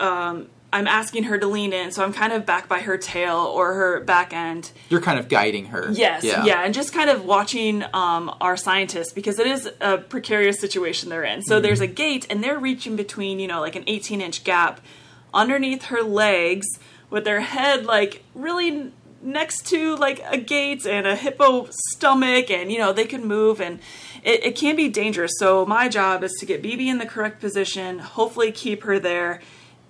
um, 0.00 0.48
I'm 0.72 0.86
asking 0.86 1.24
her 1.24 1.38
to 1.38 1.46
lean 1.46 1.72
in. 1.72 1.92
So 1.92 2.04
I'm 2.04 2.12
kind 2.12 2.32
of 2.32 2.44
back 2.44 2.68
by 2.68 2.80
her 2.80 2.98
tail 2.98 3.36
or 3.36 3.74
her 3.74 4.00
back 4.00 4.34
end. 4.34 4.70
You're 4.90 5.00
kind 5.00 5.18
of 5.18 5.28
guiding 5.28 5.66
her. 5.66 5.90
Yes, 5.90 6.24
yeah. 6.24 6.62
and 6.62 6.74
just 6.74 6.92
kind 6.92 7.08
of 7.08 7.24
watching 7.24 7.84
um, 7.94 8.34
our 8.40 8.56
scientists 8.56 9.12
because 9.12 9.38
it 9.38 9.46
is 9.46 9.70
a 9.80 9.98
precarious 9.98 10.60
situation 10.60 11.08
they're 11.08 11.24
in. 11.24 11.42
So 11.42 11.58
there's 11.58 11.80
a 11.80 11.86
gate, 11.86 12.26
and 12.28 12.44
they're 12.44 12.58
reaching 12.58 12.96
between, 12.96 13.40
you 13.40 13.48
know, 13.48 13.60
like 13.60 13.76
an 13.76 13.84
18 13.86 14.20
inch 14.20 14.44
gap 14.44 14.80
underneath 15.32 15.84
her 15.84 16.02
legs 16.02 16.66
with 17.10 17.24
their 17.24 17.40
head 17.40 17.84
like 17.84 18.22
really 18.34 18.92
next 19.20 19.66
to 19.66 19.96
like 19.96 20.22
a 20.30 20.36
gate 20.36 20.86
and 20.86 21.06
a 21.06 21.16
hippo 21.16 21.68
stomach, 21.70 22.50
and 22.50 22.70
you 22.70 22.78
know, 22.78 22.92
they 22.92 23.06
can 23.06 23.24
move 23.24 23.60
and 23.60 23.80
it, 24.22 24.44
it 24.44 24.56
can 24.56 24.76
be 24.76 24.88
dangerous. 24.88 25.32
So 25.38 25.64
my 25.64 25.88
job 25.88 26.22
is 26.22 26.32
to 26.40 26.46
get 26.46 26.62
BB 26.62 26.86
in 26.86 26.98
the 26.98 27.06
correct 27.06 27.40
position, 27.40 28.00
hopefully 28.00 28.52
keep 28.52 28.82
her 28.82 28.98
there 28.98 29.40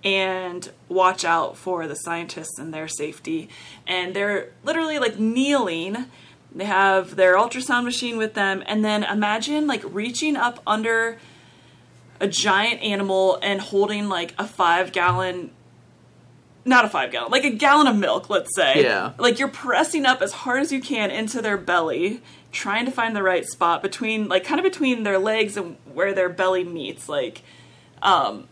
and 0.08 0.70
watch 0.88 1.22
out 1.22 1.56
for 1.56 1.86
the 1.86 1.94
scientists 1.94 2.58
and 2.58 2.72
their 2.72 2.88
safety. 2.88 3.50
And 3.86 4.14
they're 4.16 4.50
literally 4.64 4.98
like 4.98 5.18
kneeling. 5.18 6.06
They 6.54 6.64
have 6.64 7.16
their 7.16 7.36
ultrasound 7.36 7.84
machine 7.84 8.16
with 8.16 8.32
them, 8.32 8.62
and 8.66 8.82
then 8.82 9.04
imagine 9.04 9.66
like 9.66 9.82
reaching 9.84 10.34
up 10.34 10.62
under 10.66 11.18
a 12.20 12.26
giant 12.26 12.82
animal 12.82 13.38
and 13.42 13.60
holding 13.60 14.08
like 14.08 14.34
a 14.38 14.46
five 14.46 14.92
gallon 14.92 15.50
not 16.64 16.84
a 16.84 16.88
five 16.88 17.10
gallon, 17.10 17.30
like 17.30 17.44
a 17.44 17.50
gallon 17.50 17.86
of 17.86 17.96
milk, 17.96 18.28
let's 18.28 18.54
say. 18.54 18.82
Yeah. 18.82 19.12
Like 19.18 19.38
you're 19.38 19.48
pressing 19.48 20.04
up 20.04 20.20
as 20.20 20.32
hard 20.32 20.60
as 20.60 20.70
you 20.70 20.80
can 20.80 21.10
into 21.10 21.40
their 21.40 21.56
belly, 21.56 22.20
trying 22.52 22.84
to 22.84 22.90
find 22.90 23.16
the 23.16 23.22
right 23.22 23.46
spot 23.46 23.80
between, 23.80 24.28
like, 24.28 24.44
kind 24.44 24.60
of 24.60 24.64
between 24.64 25.02
their 25.02 25.18
legs 25.18 25.56
and 25.56 25.76
where 25.94 26.12
their 26.12 26.28
belly 26.28 26.64
meets. 26.64 27.08
Like, 27.08 27.42
um, 28.02 28.48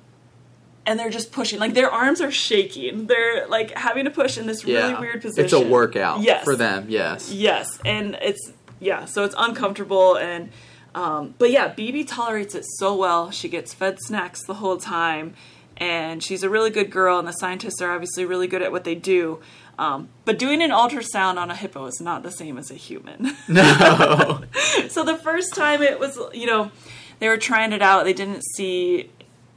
and 0.86 0.98
they're 0.98 1.10
just 1.10 1.32
pushing. 1.32 1.58
Like 1.58 1.74
their 1.74 1.90
arms 1.90 2.20
are 2.20 2.30
shaking. 2.30 3.06
They're 3.06 3.46
like 3.48 3.76
having 3.76 4.04
to 4.04 4.10
push 4.10 4.38
in 4.38 4.46
this 4.46 4.64
really 4.64 4.94
weird 4.94 5.20
position. 5.22 5.44
It's 5.44 5.52
a 5.52 5.60
workout 5.60 6.20
Yes. 6.20 6.44
for 6.44 6.56
them, 6.56 6.86
yes. 6.88 7.30
Yes, 7.32 7.78
and 7.84 8.16
it's 8.22 8.52
yeah, 8.80 9.04
so 9.06 9.24
it's 9.24 9.34
uncomfortable 9.38 10.16
and 10.16 10.50
um, 10.94 11.34
but 11.38 11.50
yeah, 11.50 11.74
BB 11.74 12.08
tolerates 12.08 12.54
it 12.54 12.64
so 12.78 12.96
well. 12.96 13.30
She 13.30 13.50
gets 13.50 13.74
fed 13.74 13.98
snacks 14.00 14.42
the 14.46 14.54
whole 14.54 14.78
time, 14.78 15.34
and 15.76 16.22
she's 16.22 16.42
a 16.42 16.48
really 16.48 16.70
good 16.70 16.90
girl. 16.90 17.18
And 17.18 17.28
the 17.28 17.32
scientists 17.32 17.82
are 17.82 17.90
obviously 17.92 18.24
really 18.24 18.46
good 18.46 18.62
at 18.62 18.72
what 18.72 18.84
they 18.84 18.94
do. 18.94 19.40
Um, 19.78 20.08
but 20.24 20.38
doing 20.38 20.62
an 20.62 20.70
ultrasound 20.70 21.36
on 21.36 21.50
a 21.50 21.54
hippo 21.54 21.84
is 21.84 22.00
not 22.00 22.22
the 22.22 22.30
same 22.30 22.56
as 22.56 22.70
a 22.70 22.74
human. 22.74 23.36
No. 23.48 24.42
so 24.88 25.04
the 25.04 25.16
first 25.22 25.54
time 25.54 25.82
it 25.82 26.00
was, 26.00 26.18
you 26.32 26.46
know, 26.46 26.70
they 27.18 27.28
were 27.28 27.36
trying 27.36 27.72
it 27.74 27.82
out. 27.82 28.04
They 28.04 28.14
didn't 28.14 28.42
see 28.54 29.10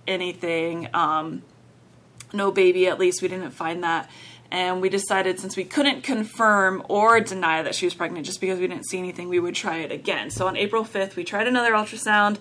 anything. 0.10 0.90
Um, 0.94 1.44
no 2.34 2.52
baby, 2.52 2.88
at 2.88 3.00
least 3.00 3.22
we 3.22 3.28
didn't 3.28 3.52
find 3.52 3.84
that. 3.84 4.10
And 4.52 4.82
we 4.82 4.90
decided 4.90 5.40
since 5.40 5.56
we 5.56 5.64
couldn't 5.64 6.02
confirm 6.02 6.84
or 6.90 7.20
deny 7.20 7.62
that 7.62 7.76
she 7.76 7.86
was 7.86 7.94
pregnant 7.94 8.26
just 8.26 8.42
because 8.42 8.60
we 8.60 8.68
didn't 8.68 8.88
see 8.88 8.98
anything, 8.98 9.30
we 9.30 9.40
would 9.40 9.56
try 9.56 9.78
it 9.78 9.92
again. 9.92 10.32
So 10.32 10.48
on 10.48 10.58
April 10.58 10.84
5th, 10.84 11.16
we 11.16 11.24
tried 11.24 11.48
another 11.48 11.74
ultrasound 11.74 12.38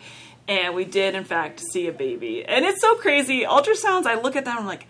and 0.46 0.74
we 0.74 0.86
did, 0.86 1.14
in 1.14 1.24
fact, 1.24 1.60
see 1.60 1.86
a 1.86 1.92
baby. 1.92 2.44
And 2.44 2.64
it's 2.64 2.80
so 2.80 2.94
crazy. 2.94 3.44
Ultrasounds, 3.44 4.06
I 4.06 4.18
look 4.18 4.36
at 4.36 4.46
them, 4.46 4.56
I'm 4.56 4.66
like, 4.66 4.86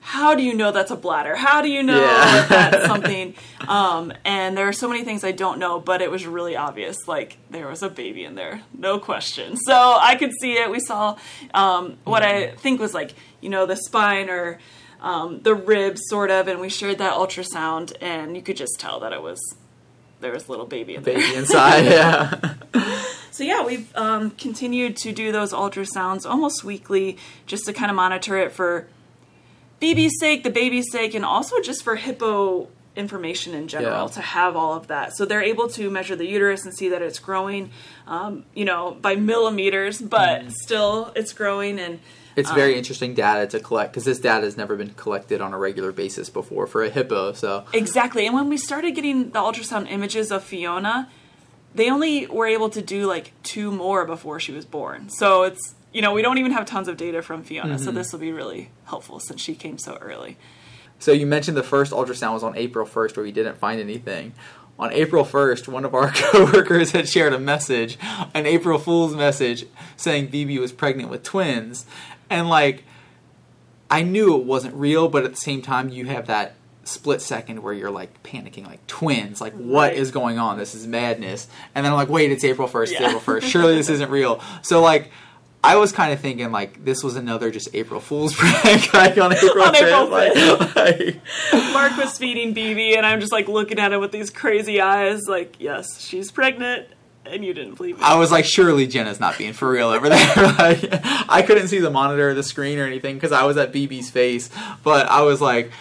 how 0.00 0.34
do 0.34 0.42
you 0.42 0.54
know 0.54 0.72
that's 0.72 0.90
a 0.90 0.96
bladder? 0.96 1.36
How 1.36 1.60
do 1.62 1.68
you 1.68 1.82
know 1.82 2.00
Yeah. 2.00 2.06
that 2.06 2.48
that's 2.48 2.86
something? 2.92 3.34
Um, 3.68 4.12
and 4.24 4.56
there 4.56 4.66
are 4.66 4.72
so 4.72 4.88
many 4.88 5.04
things 5.04 5.24
I 5.24 5.32
don't 5.32 5.58
know, 5.58 5.78
but 5.78 6.00
it 6.02 6.10
was 6.10 6.26
really 6.26 6.56
obvious. 6.56 6.96
Like 7.06 7.36
there 7.50 7.68
was 7.68 7.82
a 7.82 7.88
baby 7.90 8.24
in 8.24 8.34
there, 8.34 8.62
no 8.76 8.98
question. 8.98 9.56
So 9.56 9.74
I 10.00 10.16
could 10.16 10.32
see 10.40 10.54
it. 10.54 10.70
We 10.70 10.80
saw 10.80 11.16
um, 11.54 11.98
what 12.04 12.22
I 12.22 12.52
think 12.56 12.80
was 12.80 12.94
like, 12.94 13.14
you 13.40 13.50
know, 13.50 13.66
the 13.66 13.76
spine 13.76 14.30
or 14.30 14.58
um, 15.02 15.40
the 15.42 15.54
ribs, 15.54 16.00
sort 16.08 16.30
of, 16.30 16.48
and 16.48 16.60
we 16.60 16.68
shared 16.68 16.98
that 16.98 17.14
ultrasound, 17.14 17.94
and 18.00 18.36
you 18.36 18.42
could 18.42 18.56
just 18.56 18.78
tell 18.78 19.00
that 19.00 19.12
it 19.12 19.22
was 19.22 19.38
there 20.20 20.32
was 20.32 20.46
a 20.48 20.50
little 20.50 20.66
baby 20.66 20.94
in 20.96 21.02
there. 21.02 21.14
Baby 21.14 21.36
inside, 21.36 21.84
yeah. 21.86 22.54
So 23.32 23.44
yeah, 23.44 23.64
we've 23.64 23.94
um, 23.96 24.30
continued 24.32 24.96
to 24.98 25.12
do 25.12 25.32
those 25.32 25.52
ultrasounds 25.52 26.28
almost 26.28 26.64
weekly, 26.64 27.16
just 27.46 27.64
to 27.66 27.72
kind 27.72 27.90
of 27.90 27.96
monitor 27.96 28.36
it 28.36 28.52
for 28.52 28.88
BB's 29.80 30.18
sake, 30.18 30.42
the 30.42 30.50
baby's 30.50 30.90
sake, 30.90 31.14
and 31.14 31.24
also 31.24 31.60
just 31.60 31.82
for 31.82 31.96
hippo 31.96 32.68
information 32.96 33.54
in 33.54 33.68
general 33.68 34.06
Yeah. 34.06 34.12
to 34.14 34.20
have 34.20 34.56
all 34.56 34.74
of 34.74 34.88
that. 34.88 35.16
So 35.16 35.24
they're 35.24 35.42
able 35.42 35.68
to 35.68 35.88
measure 35.90 36.16
the 36.16 36.26
uterus 36.26 36.64
and 36.64 36.76
see 36.76 36.88
that 36.90 37.00
it's 37.02 37.18
growing, 37.18 37.70
um, 38.06 38.44
you 38.54 38.64
know, 38.64 38.96
by 39.00 39.14
millimeters, 39.16 40.00
but 40.02 40.40
Mm-hmm. 40.40 40.48
still 40.50 41.12
it's 41.14 41.32
growing 41.32 41.78
and. 41.78 42.00
It's 42.36 42.50
very 42.52 42.76
interesting 42.78 43.12
data 43.14 43.46
to 43.48 43.60
collect 43.60 43.92
because 43.92 44.04
this 44.04 44.18
data 44.18 44.44
has 44.44 44.56
never 44.56 44.74
been 44.76 44.90
collected 44.90 45.40
on 45.40 45.52
a 45.52 45.58
regular 45.58 45.92
basis 45.92 46.30
before 46.30 46.66
for 46.66 46.82
a 46.82 46.88
hippo. 46.88 47.32
So 47.32 47.64
Exactly. 47.74 48.24
And 48.24 48.34
when 48.34 48.48
we 48.48 48.56
started 48.56 48.92
getting 48.94 49.30
the 49.30 49.40
ultrasound 49.40 49.90
images 49.90 50.30
of 50.30 50.42
Fiona, 50.44 51.08
they 51.74 51.90
only 51.90 52.26
were 52.28 52.46
able 52.46 52.70
to 52.70 52.80
do 52.82 53.06
like 53.06 53.32
two 53.42 53.70
more 53.72 54.04
before 54.06 54.40
she 54.40 54.52
was 54.52 54.64
born. 54.64 55.10
So 55.10 55.42
it's, 55.42 55.74
you 55.92 56.02
know, 56.02 56.12
we 56.12 56.22
don't 56.22 56.38
even 56.38 56.52
have 56.52 56.66
tons 56.66 56.88
of 56.88 56.96
data 56.96 57.22
from 57.22 57.42
Fiona. 57.42 57.78
So 57.78 57.86
mm-hmm. 57.86 57.96
this 57.96 58.12
will 58.12 58.20
be 58.20 58.32
really 58.32 58.70
helpful 58.84 59.18
since 59.20 59.40
she 59.40 59.54
came 59.54 59.78
so 59.78 59.96
early. 60.00 60.36
So 60.98 61.12
you 61.12 61.26
mentioned 61.26 61.56
the 61.56 61.62
first 61.62 61.92
ultrasound 61.92 62.34
was 62.34 62.42
on 62.42 62.56
April 62.56 62.86
1st 62.86 63.16
where 63.16 63.24
we 63.24 63.32
didn't 63.32 63.56
find 63.58 63.80
anything. 63.80 64.34
On 64.78 64.92
April 64.92 65.24
1st, 65.24 65.68
one 65.68 65.84
of 65.84 65.94
our 65.94 66.10
coworkers 66.14 66.92
had 66.92 67.08
shared 67.08 67.32
a 67.32 67.38
message, 67.38 67.98
an 68.34 68.46
April 68.46 68.78
Fool's 68.78 69.14
message, 69.14 69.66
saying 69.96 70.28
BB 70.28 70.58
was 70.58 70.72
pregnant 70.72 71.10
with 71.10 71.22
twins. 71.22 71.86
And 72.28 72.48
like, 72.48 72.84
I 73.90 74.02
knew 74.02 74.36
it 74.36 74.44
wasn't 74.44 74.74
real, 74.74 75.08
but 75.08 75.24
at 75.24 75.32
the 75.32 75.40
same 75.40 75.62
time, 75.62 75.88
you 75.88 76.06
have 76.06 76.26
that 76.28 76.54
split 76.84 77.20
second 77.20 77.62
where 77.62 77.72
you're 77.72 77.90
like 77.90 78.22
panicking, 78.22 78.66
like 78.66 78.86
twins, 78.86 79.40
like 79.40 79.52
what 79.54 79.90
Right. 79.90 79.96
is 79.96 80.10
going 80.10 80.38
on? 80.38 80.58
This 80.58 80.74
is 80.74 80.86
madness. 80.86 81.48
And 81.74 81.84
then 81.84 81.92
I'm 81.92 81.98
like, 81.98 82.08
wait, 82.08 82.30
it's 82.30 82.44
April 82.44 82.68
1st, 82.68 82.92
Yeah. 82.92 83.08
April 83.08 83.20
1st. 83.20 83.42
Surely 83.42 83.74
this 83.74 83.88
isn't 83.88 84.10
real. 84.10 84.42
So 84.62 84.80
like, 84.80 85.10
I 85.62 85.76
was 85.76 85.92
kind 85.92 86.12
of 86.12 86.20
thinking 86.20 86.50
like 86.52 86.84
this 86.84 87.04
was 87.04 87.16
another 87.16 87.50
just 87.50 87.68
April 87.74 88.00
Fool's 88.00 88.34
prank 88.36 88.92
like 88.94 89.18
on 89.18 89.32
April 89.32 89.62
On 89.62 89.76
April 89.76 90.06
5th. 90.06 90.74
Like, 90.74 91.12
like, 91.52 91.72
Mark 91.72 91.96
was 91.96 92.16
feeding 92.16 92.54
BB, 92.54 92.96
and 92.96 93.04
I'm 93.04 93.20
just 93.20 93.32
like 93.32 93.48
looking 93.48 93.78
at 93.78 93.92
him 93.92 94.00
with 94.00 94.12
these 94.12 94.30
crazy 94.30 94.80
eyes, 94.80 95.28
like, 95.28 95.56
yes, 95.58 96.00
she's 96.00 96.30
pregnant, 96.30 96.88
and 97.26 97.44
you 97.44 97.52
didn't 97.52 97.74
believe 97.74 97.98
me. 97.98 98.02
I 98.04 98.16
was 98.16 98.30
like, 98.30 98.46
surely 98.46 98.86
Jenna's 98.86 99.20
not 99.20 99.36
being 99.36 99.52
for 99.52 99.70
real 99.70 99.88
over 99.88 100.08
there. 100.08 100.36
like, 100.58 100.82
I 101.28 101.42
couldn't 101.46 101.68
see 101.68 101.78
the 101.78 101.90
monitor 101.90 102.30
or 102.30 102.34
the 102.34 102.42
screen 102.42 102.78
or 102.78 102.86
anything 102.86 103.16
because 103.16 103.32
I 103.32 103.44
was 103.44 103.56
at 103.58 103.72
BB's 103.72 104.10
face. 104.10 104.48
But 104.82 105.08
I 105.08 105.22
was 105.22 105.42
like, 105.42 105.72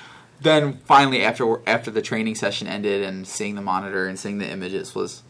then 0.42 0.78
finally 0.86 1.24
after 1.24 1.62
after 1.68 1.92
the 1.92 2.02
training 2.02 2.36
session 2.36 2.68
ended 2.68 3.04
and 3.04 3.28
seeing 3.28 3.56
the 3.56 3.62
monitor 3.62 4.08
and 4.08 4.20
seeing 4.20 4.40
the 4.40 4.50
images 4.50 4.94
was. 4.94 5.24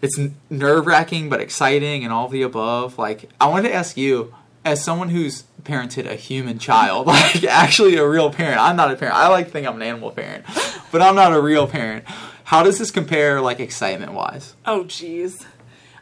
It's 0.00 0.18
nerve 0.48 0.86
wracking 0.86 1.28
but 1.28 1.40
exciting 1.40 2.04
and 2.04 2.12
all 2.12 2.26
of 2.26 2.32
the 2.32 2.42
above. 2.42 2.98
Like 2.98 3.28
I 3.40 3.46
wanted 3.46 3.68
to 3.68 3.74
ask 3.74 3.96
you, 3.96 4.34
as 4.64 4.84
someone 4.84 5.08
who's 5.08 5.44
parented 5.62 6.06
a 6.06 6.14
human 6.14 6.58
child, 6.58 7.06
like 7.08 7.44
actually 7.44 7.96
a 7.96 8.06
real 8.06 8.30
parent. 8.30 8.60
I'm 8.60 8.76
not 8.76 8.90
a 8.90 8.96
parent. 8.96 9.16
I 9.16 9.28
like 9.28 9.46
to 9.46 9.52
think 9.52 9.66
I'm 9.66 9.76
an 9.76 9.82
animal 9.82 10.10
parent, 10.10 10.44
but 10.92 11.02
I'm 11.02 11.14
not 11.14 11.32
a 11.32 11.40
real 11.40 11.66
parent. 11.66 12.04
How 12.44 12.62
does 12.62 12.78
this 12.78 12.90
compare, 12.90 13.40
like 13.40 13.60
excitement 13.60 14.12
wise? 14.12 14.54
oh, 14.64 14.84
jeez. 14.84 15.44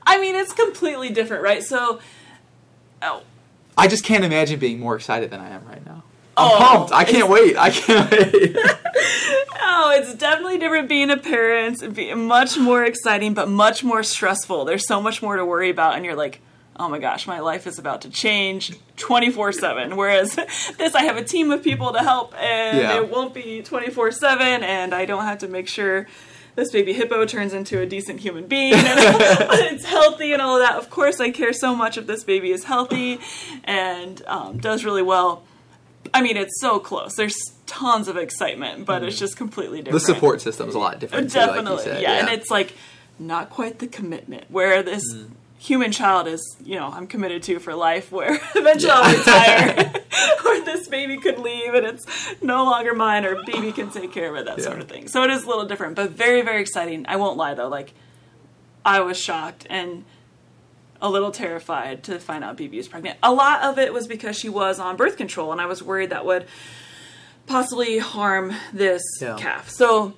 I 0.08 0.20
mean, 0.20 0.36
it's 0.36 0.52
completely 0.52 1.10
different, 1.10 1.42
right? 1.42 1.64
So, 1.64 1.98
oh, 3.02 3.22
I 3.76 3.88
just 3.88 4.04
can't 4.04 4.24
imagine 4.24 4.60
being 4.60 4.78
more 4.78 4.94
excited 4.94 5.30
than 5.30 5.40
I 5.40 5.48
am 5.50 5.66
right 5.66 5.84
now. 5.84 6.04
I'm 6.36 6.50
Oh, 6.52 6.56
pumped. 6.58 6.92
I 6.92 7.04
can't 7.04 7.28
wait. 7.30 7.56
I 7.56 7.70
can't 7.70 8.10
wait. 8.10 8.56
Oh, 9.68 9.92
it's 9.96 10.14
definitely 10.14 10.58
different 10.58 10.88
being 10.88 11.10
a 11.10 11.16
parent. 11.16 11.82
It'd 11.82 11.94
be 11.94 12.12
much 12.14 12.56
more 12.58 12.84
exciting, 12.84 13.34
but 13.34 13.48
much 13.48 13.82
more 13.84 14.02
stressful. 14.02 14.64
There's 14.64 14.86
so 14.86 15.00
much 15.00 15.22
more 15.22 15.36
to 15.36 15.44
worry 15.44 15.70
about, 15.70 15.94
and 15.96 16.04
you're 16.04 16.14
like, 16.16 16.40
oh 16.78 16.88
my 16.88 16.98
gosh, 16.98 17.26
my 17.26 17.40
life 17.40 17.66
is 17.66 17.78
about 17.78 18.02
to 18.02 18.10
change 18.10 18.74
24 18.96 19.52
7. 19.52 19.96
Whereas 19.96 20.34
this, 20.78 20.94
I 20.94 21.04
have 21.04 21.16
a 21.16 21.24
team 21.24 21.50
of 21.50 21.62
people 21.62 21.92
to 21.94 22.00
help, 22.00 22.34
and 22.40 22.78
Yeah. 22.78 22.96
it 22.98 23.10
won't 23.10 23.32
be 23.34 23.62
24 23.62 24.12
7, 24.12 24.62
and 24.62 24.94
I 24.94 25.04
don't 25.06 25.24
have 25.24 25.38
to 25.38 25.48
make 25.48 25.68
sure 25.68 26.06
this 26.54 26.70
baby 26.72 26.92
hippo 26.94 27.24
turns 27.26 27.52
into 27.52 27.80
a 27.80 27.86
decent 27.86 28.20
human 28.20 28.46
being 28.46 28.72
and 28.72 28.82
it's 28.88 29.84
healthy 29.84 30.32
and 30.32 30.40
all 30.40 30.56
of 30.56 30.62
that. 30.66 30.76
Of 30.76 30.88
course, 30.88 31.20
I 31.20 31.30
care 31.30 31.52
so 31.52 31.74
much 31.74 31.98
if 31.98 32.06
this 32.06 32.24
baby 32.24 32.50
is 32.50 32.64
healthy 32.64 33.20
and 33.64 34.22
um, 34.26 34.56
does 34.56 34.82
really 34.82 35.02
well. 35.02 35.42
I 36.14 36.22
mean, 36.22 36.36
it's 36.36 36.60
so 36.60 36.78
close. 36.78 37.14
There's 37.14 37.36
tons 37.66 38.08
of 38.08 38.16
excitement, 38.16 38.86
but 38.86 39.02
it's 39.02 39.18
just 39.18 39.36
completely 39.36 39.82
different. 39.82 40.04
the 40.06 40.14
support 40.14 40.40
system's 40.40 40.74
a 40.74 40.78
lot 40.78 40.98
different. 41.00 41.30
too, 41.30 41.34
Definitely, 41.38 41.70
like 41.76 41.86
you 41.86 41.92
said. 41.92 42.02
yeah. 42.02 42.18
And 42.20 42.28
it's 42.28 42.50
like 42.50 42.74
not 43.18 43.50
quite 43.50 43.78
the 43.78 43.86
commitment 43.86 44.44
where 44.50 44.82
this 44.82 45.02
Mm. 45.14 45.30
human 45.58 45.90
child 45.90 46.28
is, 46.28 46.40
you 46.64 46.76
know, 46.76 46.86
I'm 46.88 47.06
committed 47.06 47.42
to 47.44 47.58
for 47.58 47.74
life. 47.74 48.12
Where 48.12 48.34
eventually 48.54 48.88
Yeah. 48.92 49.00
I'll 49.02 49.16
retire, 49.16 49.92
or 50.46 50.60
this 50.64 50.86
baby 50.88 51.16
could 51.18 51.38
leave 51.38 51.74
and 51.74 51.86
it's 51.86 52.06
no 52.42 52.64
longer 52.64 52.94
mine, 52.94 53.24
or 53.24 53.42
baby 53.44 53.72
can 53.72 53.90
take 53.90 54.12
care 54.12 54.30
of 54.30 54.36
it, 54.36 54.44
that 54.46 54.62
sort 54.62 54.78
of 54.80 54.88
thing. 54.88 55.08
So 55.08 55.22
it 55.24 55.30
is 55.30 55.44
a 55.44 55.48
little 55.48 55.66
different, 55.66 55.96
but 55.96 56.10
very, 56.10 56.42
very 56.42 56.60
exciting. 56.60 57.04
I 57.08 57.16
won't 57.16 57.36
lie 57.36 57.54
though, 57.54 57.68
like 57.68 57.92
I 58.84 59.00
was 59.00 59.18
shocked 59.18 59.66
and 59.68 60.04
a 61.00 61.10
little 61.10 61.30
terrified 61.30 62.02
to 62.04 62.18
find 62.18 62.42
out 62.42 62.56
BB 62.56 62.74
is 62.74 62.88
pregnant. 62.88 63.18
A 63.22 63.32
lot 63.32 63.62
of 63.62 63.78
it 63.78 63.92
was 63.92 64.06
because 64.06 64.38
she 64.38 64.48
was 64.48 64.78
on 64.78 64.96
birth 64.96 65.16
control, 65.16 65.52
and 65.52 65.60
I 65.60 65.66
was 65.66 65.82
worried 65.82 66.10
that 66.10 66.24
would 66.24 66.46
possibly 67.46 67.98
harm 67.98 68.54
this 68.72 69.02
Yeah. 69.20 69.36
calf. 69.38 69.68
So, 69.70 70.14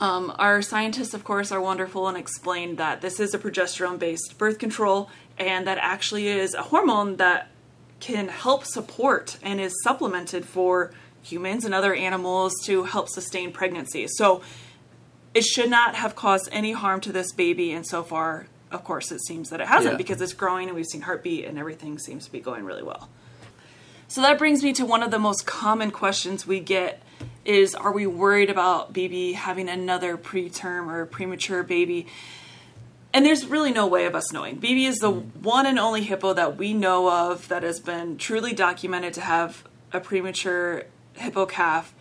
um, 0.00 0.32
our 0.38 0.62
scientists, 0.62 1.14
of 1.14 1.24
course, 1.24 1.50
are 1.50 1.60
wonderful 1.60 2.06
and 2.08 2.16
explained 2.16 2.78
that 2.78 3.00
this 3.00 3.18
is 3.18 3.34
a 3.34 3.38
progesterone 3.38 3.98
based 3.98 4.36
birth 4.38 4.58
control, 4.58 5.10
and 5.38 5.66
that 5.66 5.78
actually 5.80 6.28
is 6.28 6.54
a 6.54 6.62
hormone 6.62 7.16
that 7.16 7.48
can 7.98 8.28
help 8.28 8.64
support 8.64 9.38
and 9.42 9.60
is 9.60 9.74
supplemented 9.82 10.44
for 10.44 10.92
humans 11.22 11.64
and 11.64 11.74
other 11.74 11.94
animals 11.94 12.52
to 12.64 12.84
help 12.84 13.08
sustain 13.08 13.50
pregnancy. 13.52 14.06
So, 14.06 14.42
it 15.34 15.44
should 15.44 15.68
not 15.68 15.94
have 15.96 16.14
caused 16.14 16.48
any 16.52 16.72
harm 16.72 17.00
to 17.02 17.12
this 17.12 17.32
baby, 17.32 17.72
and 17.72 17.86
so 17.86 18.02
far, 18.02 18.46
of 18.72 18.82
course, 18.84 19.12
it 19.12 19.20
seems 19.24 19.50
that 19.50 19.60
it 19.60 19.66
hasn't 19.68 19.94
Yeah. 19.94 19.98
because 19.98 20.20
it's 20.20 20.32
growing 20.32 20.66
and 20.68 20.76
we've 20.76 20.86
seen 20.86 21.02
heartbeat 21.02 21.44
and 21.44 21.58
everything 21.58 21.98
seems 21.98 22.24
to 22.26 22.32
be 22.32 22.40
going 22.40 22.64
really 22.64 22.82
well. 22.82 23.08
So 24.08 24.20
that 24.22 24.38
brings 24.38 24.62
me 24.62 24.72
to 24.74 24.84
one 24.86 25.02
of 25.02 25.10
the 25.10 25.18
most 25.18 25.46
common 25.46 25.90
questions 25.90 26.46
we 26.46 26.60
get 26.60 27.02
is 27.44 27.74
are 27.74 27.92
we 27.92 28.06
worried 28.06 28.50
about 28.50 28.92
BB 28.92 29.34
having 29.34 29.68
another 29.68 30.16
preterm 30.16 30.88
or 30.88 31.06
premature 31.06 31.62
baby? 31.62 32.06
And 33.14 33.24
there's 33.24 33.46
really 33.46 33.72
no 33.72 33.86
way 33.86 34.04
of 34.04 34.14
us 34.14 34.32
knowing. 34.32 34.58
BB 34.60 34.84
is 34.86 34.98
the 34.98 35.10
one 35.10 35.64
and 35.64 35.78
only 35.78 36.02
hippo 36.02 36.34
that 36.34 36.56
we 36.56 36.74
know 36.74 37.10
of 37.10 37.48
that 37.48 37.62
has 37.62 37.80
been 37.80 38.18
truly 38.18 38.52
documented 38.52 39.14
to 39.14 39.20
have 39.22 39.64
a 39.92 40.00
premature 40.00 40.84
hippo 41.14 41.46
calf. 41.46 41.94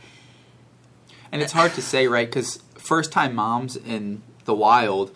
and 1.32 1.42
it's 1.42 1.54
hard 1.54 1.74
to 1.74 1.82
say, 1.82 2.08
right? 2.08 2.28
Because 2.28 2.60
first 2.78 3.12
time 3.12 3.36
moms 3.36 3.76
in 3.76 4.22
the 4.46 4.54
wild, 4.54 5.12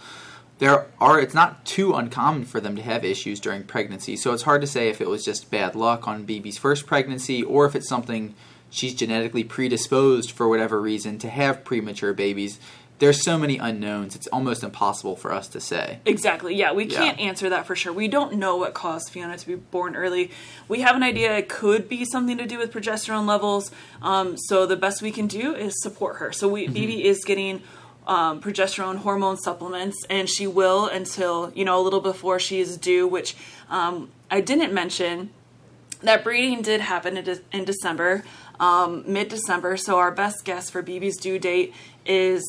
there 0.60 0.88
are 1.00 1.20
it's 1.20 1.34
not 1.34 1.66
too 1.66 1.94
uncommon 1.94 2.46
for 2.46 2.60
them 2.60 2.76
to 2.76 2.82
have 2.82 3.04
issues 3.04 3.40
during 3.40 3.64
pregnancy. 3.64 4.16
So 4.16 4.34
it's 4.34 4.44
hard 4.44 4.62
to 4.62 4.68
say 4.68 4.90
if 4.90 5.02
it 5.02 5.10
was 5.10 5.26
just 5.26 5.50
bad 5.50 5.74
luck 5.74 6.08
on 6.08 6.28
BB's 6.28 6.58
first 6.58 6.86
pregnancy 6.86 7.42
or 7.42 7.66
if 7.66 7.76
it's 7.76 7.90
something 7.90 8.36
she's 8.70 8.94
genetically 8.94 9.44
predisposed 9.44 10.32
for 10.32 10.48
whatever 10.48 10.80
reason 10.80 11.18
to 11.20 11.30
have 11.30 11.64
premature 11.64 12.14
babies. 12.14 12.60
There's 13.00 13.24
so 13.24 13.38
many 13.38 13.58
unknowns. 13.58 14.14
It's 14.18 14.28
almost 14.28 14.62
impossible 14.62 15.16
for 15.16 15.34
us 15.34 15.48
to 15.50 15.62
say. 15.62 16.00
Exactly. 16.06 16.54
Yeah, 16.54 16.74
we 16.74 16.86
can't 16.86 17.18
answer 17.18 17.50
that 17.50 17.66
for 17.66 17.74
sure. 17.74 17.94
We 17.94 18.10
don't 18.10 18.34
know 18.34 18.58
what 18.58 18.74
caused 18.74 19.10
Fiona 19.10 19.38
to 19.38 19.48
be 19.48 19.56
born 19.56 19.96
early. 19.96 20.32
We 20.68 20.82
have 20.82 20.98
an 20.98 21.04
idea 21.04 21.38
it 21.38 21.48
could 21.48 21.88
be 21.88 22.04
something 22.04 22.38
to 22.38 22.46
do 22.46 22.58
with 22.58 22.74
progesterone 22.74 23.26
levels. 23.26 23.72
Um, 24.02 24.36
so 24.38 24.66
the 24.66 24.76
best 24.76 25.02
we 25.02 25.12
can 25.12 25.28
do 25.28 25.56
is 25.56 25.82
support 25.82 26.18
her. 26.18 26.34
So 26.34 26.50
we 26.50 26.68
BB 26.68 27.04
is 27.04 27.24
getting 27.24 27.62
um, 28.10 28.42
progesterone 28.42 28.98
hormone 28.98 29.38
supplements, 29.38 29.98
and 30.10 30.28
she 30.28 30.48
will 30.48 30.88
until 30.88 31.52
you 31.56 31.64
know 31.64 31.80
a 31.80 31.84
little 31.88 32.02
before 32.02 32.40
she 32.40 32.60
is 32.60 32.76
due. 32.78 33.08
Which 33.08 33.36
um, 33.70 34.10
I 34.30 34.42
didn't 34.42 34.74
mention 34.74 35.30
that 36.02 36.24
breeding 36.24 36.62
did 36.62 36.82
happen 36.82 37.18
in, 37.18 37.24
de- 37.26 37.42
in 37.52 37.66
December, 37.66 38.24
um, 38.60 39.04
mid 39.06 39.28
December. 39.30 39.78
So 39.78 39.98
our 39.98 40.12
best 40.12 40.44
guess 40.46 40.70
for 40.70 40.82
BB's 40.82 41.18
due 41.18 41.40
date 41.40 41.74
is 42.06 42.42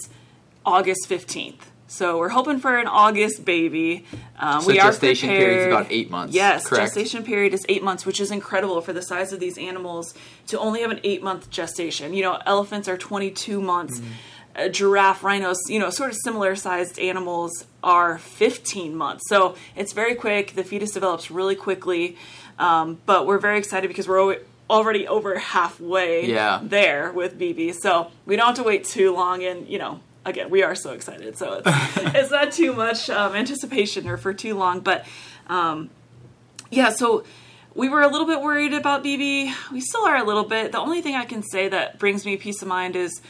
August 0.64 1.08
15th. 1.08 1.62
So 1.88 2.18
we're 2.18 2.28
hoping 2.28 2.60
for 2.60 2.78
an 2.78 2.86
August 2.86 3.44
baby. 3.44 4.04
Um, 4.38 4.60
So 4.60 4.68
we 4.68 4.78
are 4.78 4.90
gestation 4.92 5.28
prepared. 5.28 5.44
period 5.50 5.60
is 5.66 5.74
about 5.74 5.86
eight 5.90 6.08
months, 6.08 6.32
Yes, 6.34 6.68
correct? 6.68 6.84
gestation 6.94 7.24
period 7.24 7.52
is 7.52 7.66
eight 7.68 7.82
months, 7.82 8.06
which 8.06 8.20
is 8.20 8.30
incredible 8.30 8.80
for 8.80 8.92
the 8.92 9.02
size 9.02 9.32
of 9.32 9.40
these 9.40 9.58
animals 9.58 10.14
to 10.46 10.58
only 10.60 10.82
have 10.82 10.92
an 10.92 11.00
eight 11.02 11.20
month 11.24 11.50
gestation. 11.50 12.14
You 12.14 12.22
know, 12.22 12.38
elephants 12.46 12.86
are 12.88 12.96
22 12.96 13.60
months. 13.60 13.98
Mm-hmm. 13.98 14.12
A 14.56 14.68
giraffe, 14.68 15.22
rhinos, 15.22 15.58
you 15.68 15.78
know, 15.78 15.90
sort 15.90 16.10
of 16.10 16.16
similar 16.24 16.56
sized 16.56 16.98
animals 16.98 17.66
are 17.84 18.18
15 18.18 18.94
months. 18.96 19.22
So 19.28 19.54
it's 19.76 19.92
very 19.92 20.14
quick. 20.14 20.54
The 20.54 20.64
fetus 20.64 20.90
develops 20.92 21.30
really 21.30 21.54
quickly. 21.56 22.16
Um, 22.58 22.98
but 23.06 23.26
we're 23.26 23.38
very 23.38 23.58
excited 23.58 23.88
because 23.88 24.08
we're 24.08 24.32
al- 24.34 24.40
already 24.68 25.06
over 25.08 25.38
halfway 25.38 26.26
Yeah. 26.26 26.60
there 26.62 27.12
with 27.12 27.38
BB. 27.38 27.74
So 27.80 28.10
we 28.26 28.36
don't 28.36 28.46
have 28.46 28.56
to 28.56 28.62
wait 28.62 28.84
too 28.84 29.14
long. 29.14 29.42
And, 29.44 29.68
you 29.68 29.78
know, 29.78 30.00
again, 30.26 30.50
we 30.50 30.62
are 30.62 30.74
so 30.74 30.92
excited. 30.92 31.38
So 31.38 31.62
it's, 31.64 31.66
it's 32.14 32.30
not 32.30 32.52
too 32.52 32.72
much 32.72 33.08
um, 33.08 33.34
anticipation 33.34 34.08
or 34.08 34.16
for 34.16 34.34
too 34.34 34.54
long. 34.56 34.80
But 34.80 35.06
um, 35.48 35.90
yeah, 36.70 36.90
so 36.90 37.24
we 37.74 37.88
were 37.88 38.02
a 38.02 38.08
little 38.08 38.26
bit 38.26 38.40
worried 38.42 38.74
about 38.74 39.04
BB. 39.04 39.52
We 39.72 39.80
still 39.80 40.04
are 40.04 40.16
a 40.16 40.24
little 40.24 40.44
bit. 40.44 40.72
The 40.72 40.78
only 40.78 41.02
thing 41.02 41.14
I 41.14 41.24
can 41.24 41.42
say 41.42 41.68
that 41.68 41.98
brings 41.98 42.26
me 42.26 42.36
peace 42.36 42.60
of 42.62 42.68
mind 42.68 42.96
is 42.96 43.20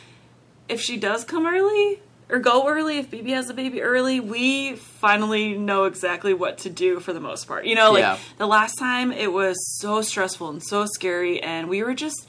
if 0.70 0.80
she 0.80 0.96
does 0.96 1.24
come 1.24 1.46
early 1.46 2.00
or 2.28 2.38
go 2.38 2.68
early, 2.68 2.98
if 2.98 3.10
BB 3.10 3.30
has 3.30 3.50
a 3.50 3.54
baby 3.54 3.82
early, 3.82 4.20
we 4.20 4.76
finally 4.76 5.58
know 5.58 5.84
exactly 5.84 6.32
what 6.32 6.58
to 6.58 6.70
do 6.70 7.00
for 7.00 7.12
the 7.12 7.20
most 7.20 7.46
part. 7.48 7.64
You 7.66 7.74
know, 7.74 7.92
like 7.92 8.02
Yeah. 8.02 8.18
the 8.38 8.46
last 8.46 8.76
time 8.76 9.10
it 9.12 9.32
was 9.32 9.56
so 9.80 10.00
stressful 10.00 10.48
and 10.48 10.62
so 10.62 10.86
scary, 10.86 11.42
and 11.42 11.68
we 11.68 11.82
were 11.82 11.94
just 11.94 12.26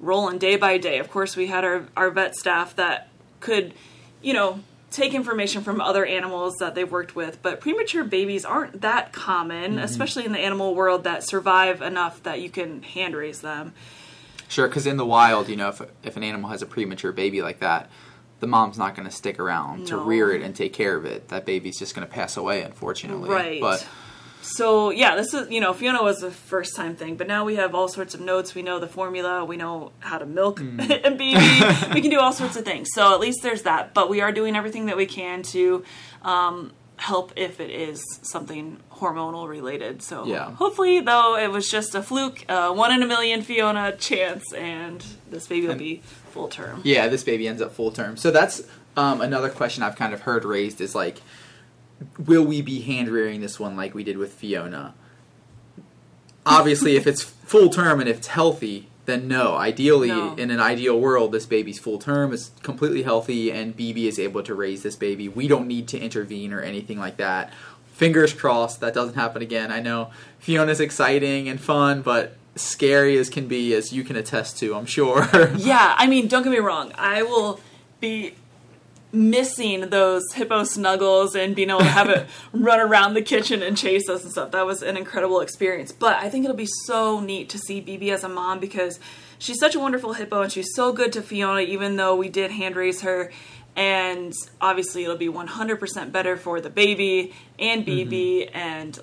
rolling 0.00 0.38
day 0.38 0.56
by 0.56 0.78
day. 0.78 0.98
Of 0.98 1.10
course, 1.10 1.36
we 1.36 1.48
had 1.48 1.64
our, 1.64 1.84
our 1.96 2.10
vet 2.10 2.36
staff 2.36 2.76
that 2.76 3.08
could, 3.40 3.74
you 4.22 4.32
know, 4.32 4.60
take 4.90 5.14
information 5.14 5.62
from 5.62 5.80
other 5.80 6.04
animals 6.04 6.56
that 6.58 6.74
they've 6.74 6.90
worked 6.90 7.16
with, 7.16 7.42
but 7.42 7.60
premature 7.60 8.04
babies 8.04 8.44
aren't 8.44 8.82
that 8.82 9.12
common, 9.12 9.72
mm-hmm. 9.72 9.84
especially 9.84 10.24
in 10.24 10.32
the 10.32 10.38
animal 10.38 10.74
world 10.74 11.04
that 11.04 11.26
survive 11.26 11.80
enough 11.82 12.22
that 12.22 12.40
you 12.40 12.50
can 12.50 12.82
hand 12.82 13.16
raise 13.16 13.40
them. 13.40 13.72
Sure, 14.52 14.68
because 14.68 14.86
in 14.86 14.98
the 14.98 15.06
wild, 15.06 15.48
you 15.48 15.56
know, 15.56 15.70
if 15.70 15.80
if 16.02 16.16
an 16.18 16.22
animal 16.22 16.50
has 16.50 16.60
a 16.60 16.66
premature 16.66 17.10
baby 17.10 17.40
like 17.40 17.60
that, 17.60 17.90
the 18.40 18.46
mom's 18.46 18.76
not 18.76 18.94
going 18.94 19.08
to 19.08 19.14
stick 19.14 19.40
around 19.40 19.86
to 19.86 19.96
rear 19.96 20.30
it 20.30 20.42
and 20.42 20.54
take 20.54 20.74
care 20.74 20.94
of 20.94 21.06
it. 21.06 21.28
That 21.28 21.46
baby's 21.46 21.78
just 21.78 21.94
going 21.94 22.06
to 22.06 22.12
pass 22.12 22.36
away, 22.36 22.60
unfortunately. 22.62 23.30
Right. 23.30 23.60
But 23.62 23.86
So 24.42 24.90
yeah, 24.90 25.16
this 25.16 25.32
is 25.32 25.48
you 25.50 25.60
know 25.60 25.72
Fiona 25.72 26.02
was 26.02 26.22
a 26.22 26.30
first 26.30 26.76
time 26.76 26.96
thing, 26.96 27.16
but 27.16 27.26
now 27.28 27.46
we 27.46 27.54
have 27.56 27.74
all 27.74 27.88
sorts 27.88 28.14
of 28.14 28.20
notes. 28.20 28.54
We 28.54 28.60
know 28.60 28.78
the 28.78 28.88
formula. 28.88 29.42
We 29.44 29.56
know 29.56 29.92
how 30.00 30.18
to 30.18 30.26
milk 30.26 30.58
Hmm. 30.58 30.80
a 30.80 31.10
baby. 31.12 31.48
we 31.94 32.02
can 32.02 32.10
do 32.10 32.20
all 32.20 32.34
sorts 32.34 32.56
of 32.56 32.64
things. 32.66 32.88
So 32.92 33.14
at 33.14 33.20
least 33.20 33.38
there's 33.42 33.62
that. 33.62 33.94
But 33.94 34.10
we 34.10 34.20
are 34.20 34.32
doing 34.32 34.54
everything 34.54 34.84
that 34.86 34.98
we 34.98 35.06
can 35.06 35.42
to 35.54 35.82
um, 36.22 36.72
help 37.02 37.32
if 37.34 37.58
it 37.58 37.70
is 37.70 38.00
something 38.22 38.78
hormonal 38.92 39.48
related. 39.48 40.02
So 40.02 40.24
Yeah. 40.24 40.52
hopefully 40.52 41.00
though 41.00 41.36
it 41.36 41.50
was 41.50 41.68
just 41.68 41.94
a 41.96 42.02
fluke, 42.02 42.44
uh, 42.48 42.72
one 42.72 42.92
in 42.92 43.02
a 43.02 43.06
million 43.06 43.42
Fiona 43.42 43.96
chance, 43.96 44.52
and 44.52 45.04
this 45.28 45.46
baby 45.48 45.66
will 45.66 45.74
be 45.74 46.00
full 46.32 46.48
term. 46.48 46.80
yeah, 46.84 47.08
this 47.08 47.24
baby 47.24 47.48
ends 47.48 47.60
up 47.60 47.72
full 47.72 47.90
term. 47.90 48.16
So 48.16 48.30
that's 48.30 48.62
um, 48.96 49.20
another 49.20 49.48
question 49.50 49.82
I've 49.82 49.96
kind 49.96 50.14
of 50.14 50.20
heard 50.22 50.44
raised 50.44 50.80
is 50.80 50.94
like, 50.94 51.18
will 52.18 52.44
we 52.44 52.62
be 52.62 52.80
hand 52.82 53.08
rearing 53.08 53.40
this 53.40 53.58
one 53.58 53.76
like 53.76 53.94
we 53.94 54.04
did 54.04 54.16
with 54.18 54.32
Fiona? 54.34 54.94
Obviously, 56.44 56.96
if 56.96 57.06
it's 57.06 57.22
full 57.22 57.68
term 57.68 58.00
and 58.00 58.08
if 58.08 58.18
it's 58.18 58.26
healthy, 58.28 58.88
then 59.06 59.26
no. 59.28 59.54
Ideally, 59.56 60.08
No. 60.08 60.34
in 60.36 60.50
an 60.50 60.60
ideal 60.60 60.98
world, 61.00 61.32
this 61.32 61.46
baby's 61.46 61.78
full 61.78 61.98
term, 61.98 62.32
is 62.32 62.50
completely 62.62 63.02
healthy, 63.02 63.50
and 63.50 63.76
BB 63.76 64.06
is 64.06 64.18
able 64.18 64.42
to 64.44 64.54
raise 64.54 64.82
this 64.82 64.96
baby. 64.96 65.28
We 65.28 65.48
don't 65.48 65.66
need 65.66 65.88
to 65.88 65.98
intervene 65.98 66.52
or 66.52 66.60
anything 66.60 66.98
like 66.98 67.16
that. 67.16 67.52
Fingers 67.94 68.32
crossed 68.32 68.80
that 68.80 68.94
doesn't 68.94 69.14
happen 69.14 69.42
again. 69.42 69.70
I 69.72 69.80
know 69.80 70.10
Fiona's 70.38 70.80
exciting 70.80 71.48
and 71.48 71.60
fun, 71.60 72.02
but 72.02 72.36
scary 72.56 73.16
as 73.18 73.28
can 73.30 73.48
be, 73.48 73.74
as 73.74 73.92
you 73.92 74.04
can 74.04 74.16
attest 74.16 74.58
to, 74.58 74.74
I'm 74.74 74.86
sure. 74.86 75.28
Yeah, 75.56 75.94
I 75.96 76.06
mean, 76.06 76.28
don't 76.28 76.42
get 76.42 76.50
me 76.50 76.58
wrong. 76.58 76.92
I 76.96 77.22
will 77.22 77.60
be 78.00 78.34
missing 79.12 79.90
those 79.90 80.32
hippo 80.32 80.64
snuggles 80.64 81.34
and 81.34 81.54
being 81.54 81.68
able 81.68 81.80
to 81.80 81.84
have 81.84 82.08
it 82.08 82.26
run 82.52 82.80
around 82.80 83.14
the 83.14 83.22
kitchen 83.22 83.62
and 83.62 83.76
chase 83.76 84.08
us 84.08 84.22
and 84.22 84.32
stuff. 84.32 84.50
That 84.52 84.66
was 84.66 84.82
an 84.82 84.96
incredible 84.96 85.40
experience. 85.40 85.92
But 85.92 86.16
I 86.16 86.30
think 86.30 86.44
it'll 86.44 86.56
be 86.56 86.68
so 86.86 87.20
neat 87.20 87.50
to 87.50 87.58
see 87.58 87.82
BB 87.82 88.08
as 88.08 88.24
a 88.24 88.28
mom 88.28 88.58
because 88.58 88.98
she's 89.38 89.58
such 89.58 89.74
a 89.74 89.80
wonderful 89.80 90.14
hippo 90.14 90.42
and 90.42 90.52
she's 90.52 90.74
so 90.74 90.92
good 90.92 91.12
to 91.12 91.22
Fiona, 91.22 91.60
even 91.60 91.96
though 91.96 92.16
we 92.16 92.28
did 92.28 92.50
hand 92.50 92.74
raise 92.76 93.02
her. 93.02 93.30
And 93.74 94.32
obviously, 94.60 95.04
it'll 95.04 95.16
be 95.16 95.28
100% 95.28 96.12
better 96.12 96.36
for 96.36 96.60
the 96.60 96.68
baby 96.68 97.32
and 97.58 97.86
BB 97.86 98.50
mm-hmm. 98.50 98.56
and 98.56 98.94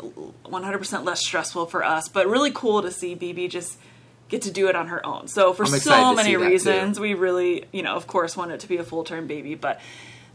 100% 0.45 1.05
less 1.05 1.21
stressful 1.21 1.65
for 1.67 1.83
us. 1.83 2.07
But 2.07 2.27
really 2.27 2.51
cool 2.51 2.83
to 2.83 2.91
see 2.91 3.15
BB 3.15 3.49
just 3.49 3.79
get 4.29 4.43
to 4.43 4.51
do 4.51 4.69
it 4.69 4.75
on 4.75 4.87
her 4.87 5.05
own. 5.05 5.27
So 5.27 5.53
for 5.53 5.65
so 5.65 6.13
many 6.13 6.33
too. 6.33 6.39
reasons, 6.39 6.99
we 6.99 7.13
really, 7.13 7.65
you 7.71 7.81
know, 7.81 7.95
of 7.95 8.07
course, 8.07 8.37
want 8.37 8.51
it 8.51 8.61
to 8.61 8.67
be 8.67 8.77
a 8.77 8.83
full 8.83 9.03
term 9.03 9.27
baby, 9.27 9.55
but 9.55 9.81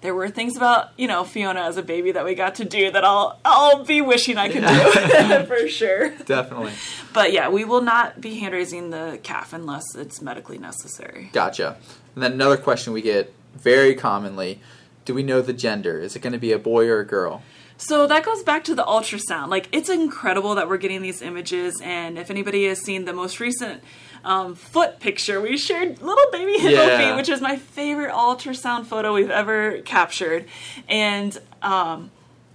there 0.00 0.14
were 0.14 0.28
things 0.28 0.56
about, 0.56 0.90
you 0.98 1.08
know, 1.08 1.24
Fiona 1.24 1.62
as 1.62 1.78
a 1.78 1.82
baby 1.82 2.12
that 2.12 2.26
we 2.26 2.34
got 2.34 2.56
to 2.56 2.64
do 2.66 2.90
that 2.90 3.04
I'll 3.04 3.40
I'll 3.44 3.84
be 3.84 4.02
wishing 4.02 4.36
I 4.36 4.50
could 4.50 4.62
do 4.62 5.46
for 5.46 5.68
sure. 5.68 6.10
Definitely. 6.26 6.72
But 7.14 7.32
yeah, 7.32 7.48
we 7.48 7.64
will 7.64 7.80
not 7.80 8.20
be 8.20 8.38
hand 8.38 8.52
raising 8.52 8.90
the 8.90 9.18
calf 9.22 9.54
unless 9.54 9.94
it's 9.94 10.20
medically 10.20 10.58
necessary. 10.58 11.30
Gotcha. 11.32 11.78
And 12.14 12.22
then 12.22 12.32
another 12.32 12.58
question 12.58 12.92
we 12.92 13.00
get 13.00 13.32
very 13.54 13.94
commonly 13.94 14.60
do 15.04 15.14
we 15.14 15.22
know 15.22 15.42
the 15.42 15.52
gender? 15.52 16.00
Is 16.00 16.16
it 16.16 16.20
going 16.20 16.32
to 16.32 16.38
be 16.38 16.52
a 16.52 16.58
boy 16.58 16.88
or 16.88 17.00
a 17.00 17.06
girl? 17.06 17.42
So 17.76 18.06
that 18.06 18.24
goes 18.24 18.42
back 18.42 18.64
to 18.64 18.74
the 18.74 18.84
ultrasound. 18.84 19.48
Like 19.48 19.68
it's 19.72 19.88
incredible 19.88 20.54
that 20.54 20.68
we're 20.68 20.76
getting 20.78 21.02
these 21.02 21.20
images, 21.22 21.80
and 21.82 22.18
if 22.18 22.30
anybody 22.30 22.66
has 22.66 22.80
seen 22.80 23.04
the 23.04 23.12
most 23.12 23.40
recent 23.40 23.82
um, 24.24 24.54
foot 24.54 25.00
picture, 25.00 25.40
we 25.40 25.56
shared 25.58 26.00
little 26.00 26.30
baby 26.32 26.52
hippo 26.58 26.86
Yeah. 26.86 27.10
feet, 27.10 27.16
which 27.16 27.28
is 27.28 27.40
my 27.40 27.56
favorite 27.56 28.12
ultrasound 28.12 28.86
photo 28.86 29.12
we've 29.12 29.30
ever 29.30 29.78
captured, 29.82 30.46
and 30.88 31.38
um, 31.62 32.10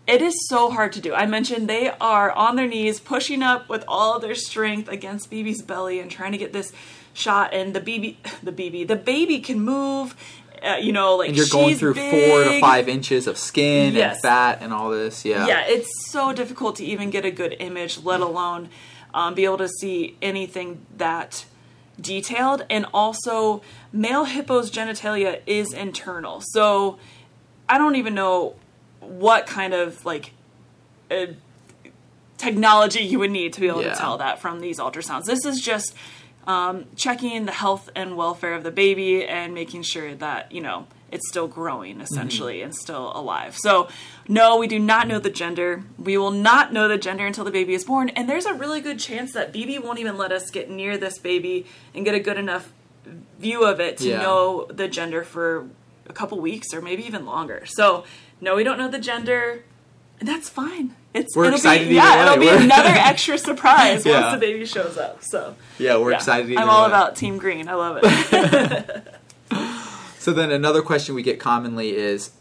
it 0.07 0.21
is 0.23 0.47
so 0.47 0.71
hard 0.71 0.93
to 0.93 1.01
do. 1.01 1.13
I 1.13 1.25
mentioned 1.27 1.69
they 1.69 1.89
are 2.01 2.31
on 2.31 2.55
their 2.55 2.67
knees, 2.67 2.99
pushing 2.99 3.43
up 3.43 3.69
with 3.69 3.83
all 3.87 4.19
their 4.19 4.33
strength 4.35 4.89
against 4.89 5.29
BB's 5.29 5.61
belly 5.61 5.99
and 5.99 6.09
trying 6.09 6.31
to 6.31 6.37
get 6.39 6.51
this 6.53 6.73
shot. 7.13 7.53
And 7.53 7.75
the 7.75 7.81
BB, 7.81 8.15
the 8.43 8.51
BB, 8.51 8.87
the 8.87 8.95
baby 8.95 9.39
can 9.39 9.59
move. 9.59 10.15
Uh, 10.61 10.75
you 10.75 10.91
know, 10.91 11.15
like 11.15 11.29
And 11.29 11.37
you're 11.37 11.45
going 11.51 11.75
through 11.75 11.93
four 11.93 12.43
to 12.43 12.59
five 12.59 12.89
inches 12.89 13.27
of 13.27 13.37
skin 13.37 13.93
Yes. 13.93 14.15
and 14.15 14.21
fat 14.21 14.57
and 14.61 14.73
all 14.73 14.89
this. 14.89 15.23
Yeah. 15.23 15.47
Yeah, 15.47 15.65
it's 15.67 15.89
so 16.11 16.33
difficult 16.33 16.75
to 16.77 16.85
even 16.85 17.09
get 17.09 17.23
a 17.25 17.31
good 17.31 17.55
image, 17.59 18.03
let 18.03 18.19
alone 18.21 18.69
um, 19.13 19.33
be 19.35 19.45
able 19.45 19.57
to 19.59 19.69
see 19.69 20.17
anything 20.21 20.85
that 20.97 21.45
detailed. 21.99 22.65
And 22.69 22.85
also, 22.93 23.61
male 23.93 24.25
hippo's 24.25 24.69
genitalia 24.71 25.41
is 25.45 25.73
internal, 25.73 26.41
so 26.53 26.97
I 27.67 27.77
don't 27.77 27.95
even 27.95 28.13
know 28.15 28.55
what 28.99 29.47
kind 29.47 29.73
of 29.73 30.03
like 30.05 30.31
uh, 31.09 31.27
technology 32.37 33.01
you 33.01 33.19
would 33.19 33.31
need 33.31 33.53
to 33.53 33.61
be 33.61 33.67
able 33.67 33.81
Yeah. 33.83 33.93
to 33.93 33.99
tell 33.99 34.17
that 34.17 34.39
from 34.39 34.59
these 34.61 34.79
ultrasounds. 34.79 35.25
This 35.25 35.45
is 35.45 35.59
just 35.61 35.93
um, 36.47 36.85
checking 36.95 37.45
the 37.45 37.51
health 37.51 37.89
and 37.95 38.17
welfare 38.17 38.53
of 38.53 38.63
the 38.63 38.71
baby 38.71 39.25
and 39.25 39.53
making 39.53 39.83
sure 39.83 40.15
that 40.15 40.51
you 40.51 40.61
know 40.61 40.87
it's 41.11 41.27
still 41.27 41.47
growing 41.47 42.01
essentially 42.01 42.61
and 42.61 42.75
still 42.75 43.11
alive. 43.15 43.57
So, 43.57 43.87
no, 44.27 44.57
we 44.57 44.67
do 44.67 44.77
not 44.77 45.07
know 45.07 45.17
the 45.17 45.31
gender. 45.31 45.83
We 45.97 46.17
will 46.19 46.29
not 46.29 46.71
know 46.71 46.87
the 46.87 46.99
gender 46.99 47.25
until 47.25 47.43
the 47.43 47.49
baby 47.51 47.73
is 47.73 47.83
born, 47.83 48.09
and 48.09 48.29
there's 48.29 48.45
a 48.45 48.53
really 48.53 48.79
good 48.79 48.99
chance 48.99 49.33
that 49.33 49.51
BB 49.51 49.83
won't 49.83 49.97
even 49.99 50.17
let 50.17 50.31
us 50.31 50.51
get 50.51 50.69
near 50.69 50.97
this 50.97 51.17
baby 51.17 51.65
and 51.95 52.05
get 52.05 52.13
a 52.13 52.19
good 52.19 52.37
enough 52.37 52.71
view 53.39 53.63
of 53.65 53.79
it 53.79 53.97
to 53.97 54.09
Yeah. 54.09 54.21
know 54.21 54.65
the 54.69 54.87
gender 54.87 55.23
for 55.23 55.67
a 56.07 56.13
couple 56.13 56.39
weeks 56.39 56.73
or 56.73 56.81
maybe 56.81 57.03
even 57.07 57.25
longer. 57.25 57.63
So, 57.65 58.03
no, 58.39 58.55
we 58.55 58.63
don't 58.63 58.77
know 58.77 58.87
the 58.87 58.99
gender, 58.99 59.63
that's 60.21 60.49
fine. 60.49 60.95
It's 61.13 61.35
We're 61.35 61.45
it'll 61.45 61.55
excited 61.57 61.89
Be, 61.89 61.95
yeah, 61.95 62.17
way. 62.17 62.43
it'll 62.45 62.57
be 62.59 62.63
another 62.65 62.89
extra 62.89 63.37
surprise 63.49 64.05
Yeah. 64.05 64.21
once 64.21 64.33
the 64.35 64.39
baby 64.39 64.65
shows 64.65 64.97
up. 64.97 65.23
So 65.23 65.55
Yeah, 65.77 65.97
we're 65.97 66.11
yeah, 66.11 66.17
excited 66.17 66.55
I'm 66.57 66.69
all 66.69 66.83
way. 66.83 66.87
about 66.89 67.15
Team 67.15 67.37
Green. 67.37 67.67
I 67.67 67.73
love 67.73 67.99
it. 68.03 69.13
So 70.19 70.33
then 70.33 70.51
another 70.51 70.81
question 70.81 71.15
we 71.15 71.23
get 71.23 71.39
commonly 71.39 71.95
is 71.95 72.31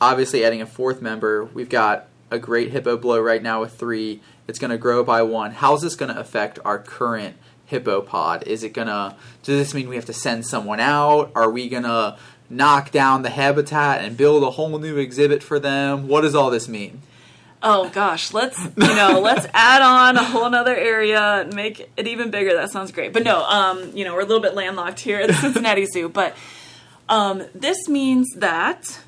obviously 0.00 0.44
adding 0.44 0.62
a 0.62 0.66
fourth 0.66 1.02
member. 1.02 1.44
We've 1.44 1.68
got 1.68 2.06
a 2.30 2.38
great 2.38 2.70
hippo 2.70 2.96
bloat 2.96 3.24
right 3.24 3.42
now 3.42 3.60
with 3.60 3.74
three. 3.74 4.20
It's 4.46 4.58
going 4.60 4.70
to 4.70 4.78
grow 4.78 5.02
by 5.02 5.22
one. 5.22 5.50
How's 5.50 5.82
this 5.82 5.96
going 5.96 6.14
to 6.14 6.18
affect 6.20 6.58
our 6.64 6.78
current 6.78 7.36
hippo 7.66 8.00
pod? 8.02 8.44
Is 8.46 8.62
it 8.62 8.72
going 8.72 8.86
to, 8.86 9.16
does 9.42 9.58
this 9.58 9.74
mean 9.74 9.88
we 9.88 9.96
have 9.96 10.04
to 10.06 10.12
send 10.12 10.46
someone 10.46 10.78
out? 10.80 11.32
Are 11.34 11.50
we 11.50 11.68
going 11.68 11.82
to 11.82 12.16
knock 12.48 12.92
down 12.92 13.22
the 13.22 13.30
habitat 13.30 14.02
and 14.02 14.16
build 14.16 14.44
a 14.44 14.50
whole 14.50 14.78
new 14.78 14.96
exhibit 14.96 15.42
for 15.42 15.58
them? 15.58 16.06
What 16.06 16.20
does 16.20 16.36
all 16.36 16.50
this 16.50 16.68
mean? 16.68 17.02
Oh 17.66 17.88
gosh, 17.88 18.34
let's 18.34 18.62
you 18.62 18.94
know, 18.94 19.20
let's 19.20 19.46
add 19.54 19.80
on 19.80 20.18
a 20.18 20.22
whole 20.22 20.50
nother 20.50 20.76
area, 20.76 21.48
make 21.54 21.90
it 21.96 22.06
even 22.06 22.30
bigger. 22.30 22.54
That 22.54 22.70
sounds 22.70 22.92
great. 22.92 23.14
But 23.14 23.24
no, 23.24 23.42
um, 23.42 23.96
you 23.96 24.04
know, 24.04 24.12
we're 24.12 24.20
a 24.20 24.26
little 24.26 24.42
bit 24.42 24.54
landlocked 24.54 25.00
here 25.00 25.20
at 25.20 25.28
the 25.28 25.34
Cincinnati 25.34 25.86
Zoo. 25.92 26.10
But 26.10 26.36
um, 27.08 27.42
this 27.54 27.88
means 27.88 28.28
that 28.36 29.00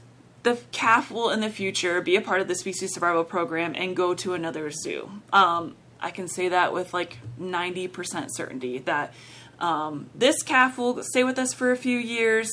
the 0.42 0.58
calf 0.72 1.10
will 1.10 1.30
in 1.30 1.40
the 1.40 1.50
future 1.50 2.00
be 2.00 2.16
a 2.16 2.22
part 2.22 2.40
of 2.40 2.48
the 2.48 2.54
species 2.54 2.94
survival 2.94 3.24
program 3.24 3.74
and 3.76 3.94
go 3.94 4.14
to 4.14 4.32
another 4.32 4.70
zoo. 4.70 5.10
Um, 5.32 5.76
I 6.00 6.10
can 6.10 6.28
say 6.28 6.48
that 6.48 6.72
with 6.72 6.94
like 6.94 7.18
90% 7.38 8.28
certainty 8.30 8.78
that 8.78 9.12
um, 9.58 10.08
this 10.14 10.42
calf 10.42 10.78
will 10.78 11.02
stay 11.02 11.24
with 11.24 11.38
us 11.38 11.52
for 11.52 11.72
a 11.72 11.76
few 11.76 11.98
years. 11.98 12.48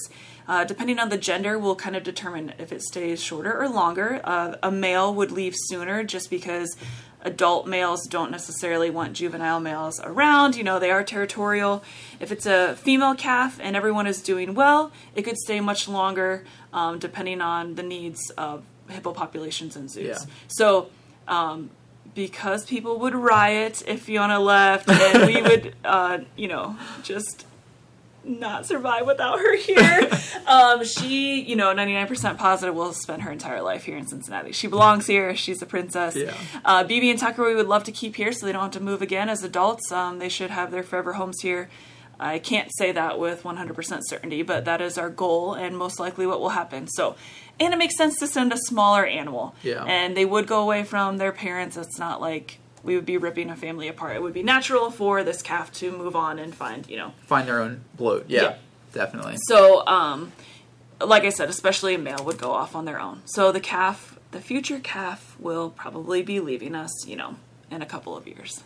Uh, 0.47 0.63
depending 0.63 0.99
on 0.99 1.09
the 1.09 1.17
gender, 1.17 1.57
will 1.57 1.75
kind 1.75 1.95
of 1.95 2.03
determine 2.03 2.53
if 2.57 2.71
it 2.71 2.81
stays 2.81 3.21
shorter 3.21 3.57
or 3.57 3.69
longer. 3.69 4.21
Uh, 4.23 4.55
a 4.61 4.71
male 4.71 5.13
would 5.13 5.31
leave 5.31 5.53
sooner 5.55 6.03
just 6.03 6.29
because 6.29 6.75
adult 7.23 7.65
males 7.65 8.05
don't 8.07 8.31
necessarily 8.31 8.89
want 8.89 9.13
juvenile 9.13 9.59
males 9.59 9.99
around. 10.03 10.55
You 10.55 10.63
know, 10.63 10.79
they 10.79 10.91
are 10.91 11.03
territorial. 11.03 11.83
If 12.19 12.31
it's 12.31 12.45
a 12.45 12.75
female 12.75 13.15
calf 13.15 13.59
and 13.61 13.75
everyone 13.75 14.07
is 14.07 14.21
doing 14.21 14.53
well, 14.53 14.91
it 15.15 15.23
could 15.23 15.37
stay 15.37 15.59
much 15.59 15.87
longer 15.87 16.43
um, 16.73 16.99
depending 16.99 17.41
on 17.41 17.75
the 17.75 17.83
needs 17.83 18.29
of 18.31 18.63
hippo 18.89 19.13
populations 19.13 19.75
in 19.75 19.87
zoos. 19.87 20.05
Yeah. 20.05 20.33
So, 20.47 20.89
um, 21.27 21.69
because 22.15 22.65
people 22.65 22.99
would 22.99 23.15
riot 23.15 23.81
if 23.87 24.03
Fiona 24.03 24.39
left, 24.39 24.87
and 24.87 25.25
we 25.25 25.41
would, 25.41 25.75
uh, 25.85 26.19
you 26.35 26.47
know, 26.47 26.77
just 27.01 27.45
not 28.23 28.65
survive 28.65 29.05
without 29.05 29.39
her 29.39 29.57
here. 29.57 30.09
um, 30.47 30.83
she, 30.83 31.41
you 31.41 31.55
know, 31.55 31.73
99% 31.73 32.37
positive 32.37 32.75
will 32.75 32.93
spend 32.93 33.23
her 33.23 33.31
entire 33.31 33.61
life 33.61 33.83
here 33.83 33.97
in 33.97 34.07
Cincinnati. 34.07 34.51
She 34.51 34.67
belongs 34.67 35.07
here. 35.07 35.35
She's 35.35 35.61
a 35.61 35.65
princess. 35.65 36.15
Yeah. 36.15 36.33
Uh, 36.63 36.83
BB 36.83 37.11
and 37.11 37.19
Tucker 37.19 37.45
we 37.45 37.55
would 37.55 37.67
love 37.67 37.83
to 37.85 37.91
keep 37.91 38.15
here 38.15 38.31
so 38.31 38.45
they 38.45 38.51
don't 38.51 38.63
have 38.63 38.71
to 38.71 38.79
move 38.79 39.01
again 39.01 39.29
as 39.29 39.43
adults. 39.43 39.91
Um, 39.91 40.19
they 40.19 40.29
should 40.29 40.51
have 40.51 40.71
their 40.71 40.83
forever 40.83 41.13
homes 41.13 41.41
here. 41.41 41.69
I 42.19 42.39
can't 42.39 42.69
say 42.77 42.91
that 42.91 43.19
with 43.19 43.43
100% 43.43 44.01
certainty, 44.03 44.43
but 44.43 44.65
that 44.65 44.81
is 44.81 44.97
our 44.97 45.09
goal 45.09 45.55
and 45.55 45.77
most 45.77 45.99
likely 45.99 46.25
what 46.25 46.39
will 46.39 46.49
happen. 46.49 46.87
So, 46.87 47.15
and 47.59 47.73
it 47.73 47.77
makes 47.77 47.97
sense 47.97 48.17
to 48.19 48.27
send 48.27 48.53
a 48.53 48.57
smaller 48.57 49.05
animal. 49.05 49.55
Yeah. 49.63 49.83
And 49.83 50.15
they 50.15 50.25
would 50.25 50.47
go 50.47 50.61
away 50.61 50.83
from 50.83 51.17
their 51.17 51.31
parents. 51.31 51.75
It's 51.75 51.99
not 51.99 52.21
like 52.21 52.59
we 52.83 52.95
would 52.95 53.05
be 53.05 53.17
ripping 53.17 53.49
a 53.49 53.55
family 53.55 53.87
apart. 53.87 54.15
It 54.15 54.21
would 54.21 54.33
be 54.33 54.43
natural 54.43 54.91
for 54.91 55.23
this 55.23 55.41
calf 55.41 55.71
to 55.73 55.91
move 55.91 56.15
on 56.15 56.37
and 56.39 56.53
find, 56.53 56.87
you 56.89 56.97
know, 56.97 57.13
Find 57.25 57.47
their 57.47 57.61
own 57.61 57.81
bloat. 57.95 58.25
Yeah, 58.27 58.41
Yeah. 58.43 58.55
definitely. 58.91 59.35
so, 59.47 59.85
um, 59.87 60.31
like 61.01 61.23
I 61.23 61.29
said, 61.29 61.49
especially 61.49 61.95
a 61.95 61.97
male 61.99 62.23
would 62.25 62.37
go 62.37 62.51
off 62.51 62.75
on 62.75 62.85
their 62.85 62.99
own. 62.99 63.21
So 63.25 63.51
the 63.51 63.59
calf, 63.59 64.17
the 64.31 64.39
future 64.41 64.79
calf, 64.79 65.35
will 65.39 65.69
probably 65.69 66.21
be 66.23 66.39
leaving 66.39 66.75
us, 66.75 66.91
you 67.07 67.15
know, 67.15 67.35
in 67.71 67.81
a 67.81 67.85
couple 67.85 68.15
of 68.17 68.27
years. 68.27 68.63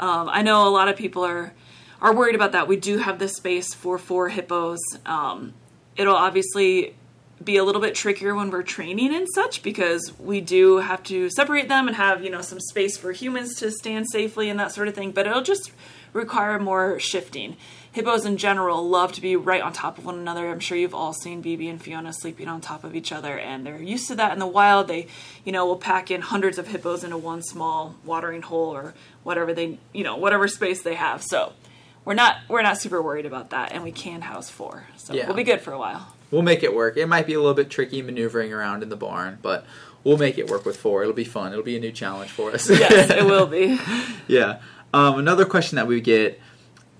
Um, 0.00 0.28
I 0.30 0.42
know 0.42 0.66
a 0.66 0.70
lot 0.70 0.88
of 0.88 0.96
people 0.96 1.24
are 1.24 1.52
are 2.00 2.14
worried 2.14 2.36
about 2.36 2.52
that. 2.52 2.68
We 2.68 2.76
do 2.76 2.98
have 2.98 3.18
this 3.18 3.34
space 3.34 3.74
for 3.74 3.98
four 3.98 4.28
hippos. 4.28 4.78
Um, 5.04 5.54
it'll 5.96 6.14
obviously 6.14 6.94
be 7.42 7.56
a 7.56 7.64
little 7.64 7.80
bit 7.80 7.94
trickier 7.94 8.34
when 8.34 8.50
we're 8.50 8.62
training 8.62 9.14
and 9.14 9.26
such 9.34 9.62
because 9.62 10.12
we 10.18 10.40
do 10.40 10.78
have 10.78 11.02
to 11.04 11.30
separate 11.30 11.68
them 11.68 11.86
and 11.86 11.96
have 11.96 12.22
you 12.24 12.30
know 12.30 12.40
some 12.42 12.58
space 12.60 12.96
for 12.96 13.12
humans 13.12 13.54
to 13.56 13.70
stand 13.70 14.06
safely 14.10 14.48
and 14.50 14.58
that 14.58 14.72
sort 14.72 14.88
of 14.88 14.94
thing. 14.94 15.12
But 15.12 15.26
it'll 15.26 15.42
just 15.42 15.70
require 16.12 16.58
more 16.58 16.98
shifting. 16.98 17.56
Hippos 17.92 18.24
in 18.26 18.36
general 18.36 18.86
love 18.86 19.12
to 19.12 19.20
be 19.20 19.34
right 19.34 19.62
on 19.62 19.72
top 19.72 19.98
of 19.98 20.04
one 20.04 20.18
another. 20.18 20.48
I'm 20.50 20.60
sure 20.60 20.76
you've 20.76 20.94
all 20.94 21.12
seen 21.12 21.42
BB 21.42 21.70
and 21.70 21.80
Fiona 21.82 22.12
sleeping 22.12 22.46
on 22.48 22.60
top 22.60 22.84
of 22.84 22.94
each 22.94 23.12
other, 23.12 23.38
and 23.38 23.66
they're 23.66 23.80
used 23.82 24.08
to 24.08 24.14
that 24.16 24.32
in 24.32 24.38
the 24.38 24.46
wild. 24.46 24.88
They, 24.88 25.06
you 25.44 25.52
know, 25.52 25.66
will 25.66 25.76
pack 25.76 26.10
in 26.10 26.20
hundreds 26.20 26.58
of 26.58 26.68
hippos 26.68 27.02
into 27.02 27.16
one 27.16 27.42
small 27.42 27.96
watering 28.04 28.42
hole 28.42 28.74
or 28.74 28.94
whatever 29.22 29.52
they, 29.54 29.78
you 29.92 30.04
know, 30.04 30.16
whatever 30.16 30.48
space 30.48 30.82
they 30.82 30.94
have. 30.94 31.22
So 31.22 31.54
we're 32.04 32.14
not 32.14 32.36
we're 32.48 32.62
not 32.62 32.78
super 32.78 33.00
worried 33.02 33.26
about 33.26 33.50
that, 33.50 33.72
and 33.72 33.82
we 33.82 33.90
can 33.92 34.20
house 34.20 34.50
four, 34.50 34.84
so 34.96 35.14
Yeah. 35.14 35.26
we'll 35.26 35.36
be 35.36 35.44
good 35.44 35.60
for 35.60 35.72
a 35.72 35.78
while. 35.78 36.14
We'll 36.30 36.42
make 36.42 36.62
it 36.62 36.74
work. 36.74 36.96
It 36.96 37.06
might 37.06 37.26
be 37.26 37.34
a 37.34 37.38
little 37.38 37.54
bit 37.54 37.70
tricky 37.70 38.02
maneuvering 38.02 38.52
around 38.52 38.82
in 38.82 38.88
the 38.88 38.96
barn, 38.96 39.38
but 39.42 39.64
we'll 40.04 40.18
make 40.18 40.38
it 40.38 40.48
work 40.48 40.64
with 40.64 40.76
four. 40.76 41.02
It'll 41.02 41.14
be 41.14 41.24
fun. 41.24 41.52
It'll 41.52 41.64
be 41.64 41.76
a 41.76 41.80
new 41.80 41.92
challenge 41.92 42.30
for 42.30 42.50
us. 42.52 42.68
Yes, 42.68 43.10
it 43.10 43.24
will 43.26 43.46
be. 43.46 43.78
Yeah. 44.26 44.60
Um, 44.92 45.18
another 45.18 45.44
question 45.44 45.76
that 45.76 45.86
we 45.86 46.00
get 46.00 46.40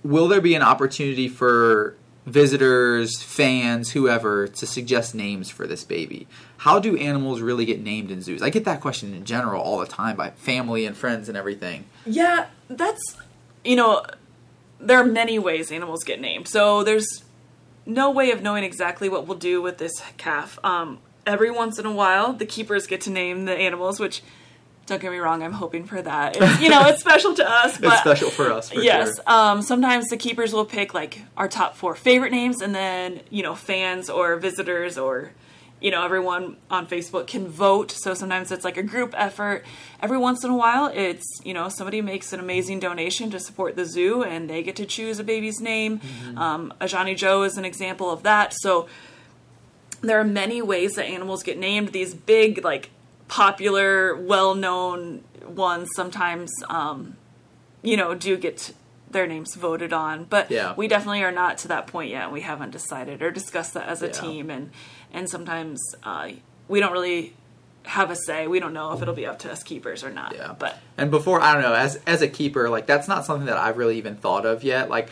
Will 0.03 0.29
there 0.29 0.41
be 0.41 0.55
an 0.55 0.63
opportunity 0.63 1.29
for 1.29 1.97
visitors, 2.25 3.23
fans, 3.23 3.91
whoever, 3.91 4.47
to 4.47 4.67
suggest 4.67 5.15
names 5.15 5.51
for 5.51 5.67
this 5.67 5.85
baby? 5.85 6.27
How 6.59 6.79
do 6.79 6.97
animals 6.97 7.41
really 7.41 7.65
get 7.65 7.81
named 7.81 8.11
in 8.11 8.23
zoos? 8.23 8.43
I 8.43 8.51
get 8.51 8.65
that 8.65 8.81
question 8.81 9.15
in 9.15 9.25
general 9.25 9.61
all 9.63 9.79
the 9.79 9.87
time 9.87 10.17
by 10.17 10.31
family 10.31 10.87
and 10.87 10.97
friends 10.97 11.29
and 11.29 11.37
everything. 11.37 11.85
Yeah, 12.07 12.47
that's 12.69 13.17
you 13.65 13.77
know, 13.77 14.05
there 14.81 14.99
are 14.99 15.05
many 15.05 15.39
ways 15.39 15.73
animals 15.73 16.05
get 16.05 16.21
named. 16.21 16.49
So 16.49 16.83
there's 16.83 17.25
no 17.89 18.11
way 18.11 18.31
of 18.31 18.43
knowing 18.43 18.63
exactly 18.63 19.09
what 19.09 19.27
we'll 19.27 19.39
do 19.39 19.61
with 19.63 19.79
this 19.79 20.01
calf. 20.19 20.59
Um, 20.63 20.99
every 21.27 21.51
once 21.51 21.79
in 21.79 21.87
a 21.87 21.93
while, 21.93 22.33
the 22.33 22.47
keepers 22.47 22.87
get 22.87 23.01
to 23.03 23.11
name 23.11 23.47
the 23.47 23.55
animals, 23.55 23.99
which 23.99 24.23
don't 24.87 25.01
get 25.01 25.11
me 25.11 25.19
wrong, 25.19 25.43
I'm 25.43 25.53
hoping 25.53 25.85
for 25.85 26.01
that. 26.01 26.37
It's, 26.41 26.61
you 26.61 26.69
know, 26.69 26.87
it's 26.87 27.01
special 27.01 27.35
to 27.35 27.51
us, 27.51 27.79
but 27.81 27.93
it's 27.93 28.01
special 28.01 28.31
for 28.31 28.53
us, 28.53 28.71
for 28.71 28.81
yes. 28.81 29.17
sure. 29.17 29.25
Um, 29.27 29.63
sometimes 29.63 30.09
the 30.09 30.17
keepers 30.17 30.53
will 30.53 30.65
pick 30.65 30.95
like 30.95 31.23
our 31.37 31.49
top 31.49 31.77
four 31.77 31.95
favorite 31.95 32.33
names, 32.33 32.63
and 32.63 32.75
then 32.75 33.21
you 33.31 33.43
know 33.43 33.55
fans 33.55 34.09
or 34.09 34.37
visitors 34.37 34.97
or 34.97 35.33
you 35.81 35.91
know 35.91 36.05
everyone 36.05 36.57
on 36.71 36.87
Facebook 36.87 37.27
can 37.27 37.47
vote. 37.49 37.91
So 37.93 38.15
sometimes 38.15 38.51
it's 38.51 38.65
like 38.65 38.77
a 38.77 38.83
group 38.83 39.15
effort. 39.17 39.65
Every 40.01 40.19
once 40.19 40.45
in 40.45 40.51
a 40.51 40.57
while, 40.57 40.87
it's 40.93 41.27
you 41.45 41.55
know 41.55 41.69
somebody 41.69 42.01
makes 42.01 42.33
an 42.33 42.41
amazing 42.41 42.81
donation 42.81 43.31
to 43.31 43.39
support 43.41 43.77
the 43.77 43.85
zoo, 43.85 44.23
and 44.23 44.49
they 44.51 44.63
get 44.63 44.77
to 44.77 44.87
choose 44.87 45.19
a 45.19 45.25
baby's 45.25 45.61
name. 45.61 46.01
Mm-hmm. 46.01 46.39
Um, 46.39 46.75
Ajani 46.81 47.17
Joe 47.17 47.43
is 47.43 47.57
an 47.57 47.65
example 47.65 48.11
of 48.11 48.23
that. 48.25 48.55
So 48.55 48.89
there 50.01 50.19
are 50.21 50.25
many 50.25 50.63
ways 50.63 50.95
that 50.95 51.07
animals 51.07 51.43
get 51.43 51.59
named. 51.59 51.89
These 51.93 52.15
big 52.15 52.65
like 52.65 52.91
popular, 53.29 54.17
well-known 54.17 55.23
ones 55.47 55.89
sometimes, 55.95 56.51
um, 56.69 57.17
you 57.83 57.97
know, 57.97 58.15
do 58.15 58.37
get 58.37 58.73
their 59.11 59.27
names 59.27 59.55
voted 59.55 59.93
on. 59.93 60.25
But 60.25 60.51
Yeah. 60.51 60.75
we 60.77 60.87
definitely 60.89 61.23
are 61.25 61.33
not 61.33 61.59
to 61.59 61.69
that 61.69 61.87
point 61.87 62.11
yet. 62.11 62.31
We 62.31 62.43
haven't 62.43 62.71
decided 62.71 63.23
or 63.23 63.31
discussed 63.31 63.75
that 63.75 63.89
as 63.89 64.03
a 64.03 64.07
Yeah. 64.07 64.13
team, 64.13 64.51
and 64.51 64.71
and 65.13 65.29
sometimes 65.29 65.81
uh, 66.05 66.31
we 66.69 66.81
don't 66.81 66.93
really 66.93 67.35
have 67.85 68.11
a 68.11 68.17
say. 68.17 68.47
We 68.47 68.61
don't 68.61 68.73
know 68.75 68.93
if 68.93 69.01
it'll 69.03 69.15
be 69.15 69.27
up 69.27 69.39
to 69.41 69.51
us 69.53 69.63
keepers 69.63 70.05
or 70.05 70.11
not. 70.11 70.35
Yeah. 70.35 70.55
But 70.59 70.79
And 70.97 71.11
before, 71.11 71.41
I 71.41 71.53
don't 71.55 71.63
know, 71.63 71.75
as 71.75 71.97
as 72.07 72.23
a 72.23 72.29
keeper, 72.29 72.69
like 72.69 72.87
that's 72.87 73.09
not 73.09 73.25
something 73.25 73.47
that 73.47 73.57
I've 73.57 73.79
really 73.79 73.99
even 73.99 74.17
thought 74.17 74.45
of 74.47 74.63
yet. 74.63 74.91
Like 74.91 75.09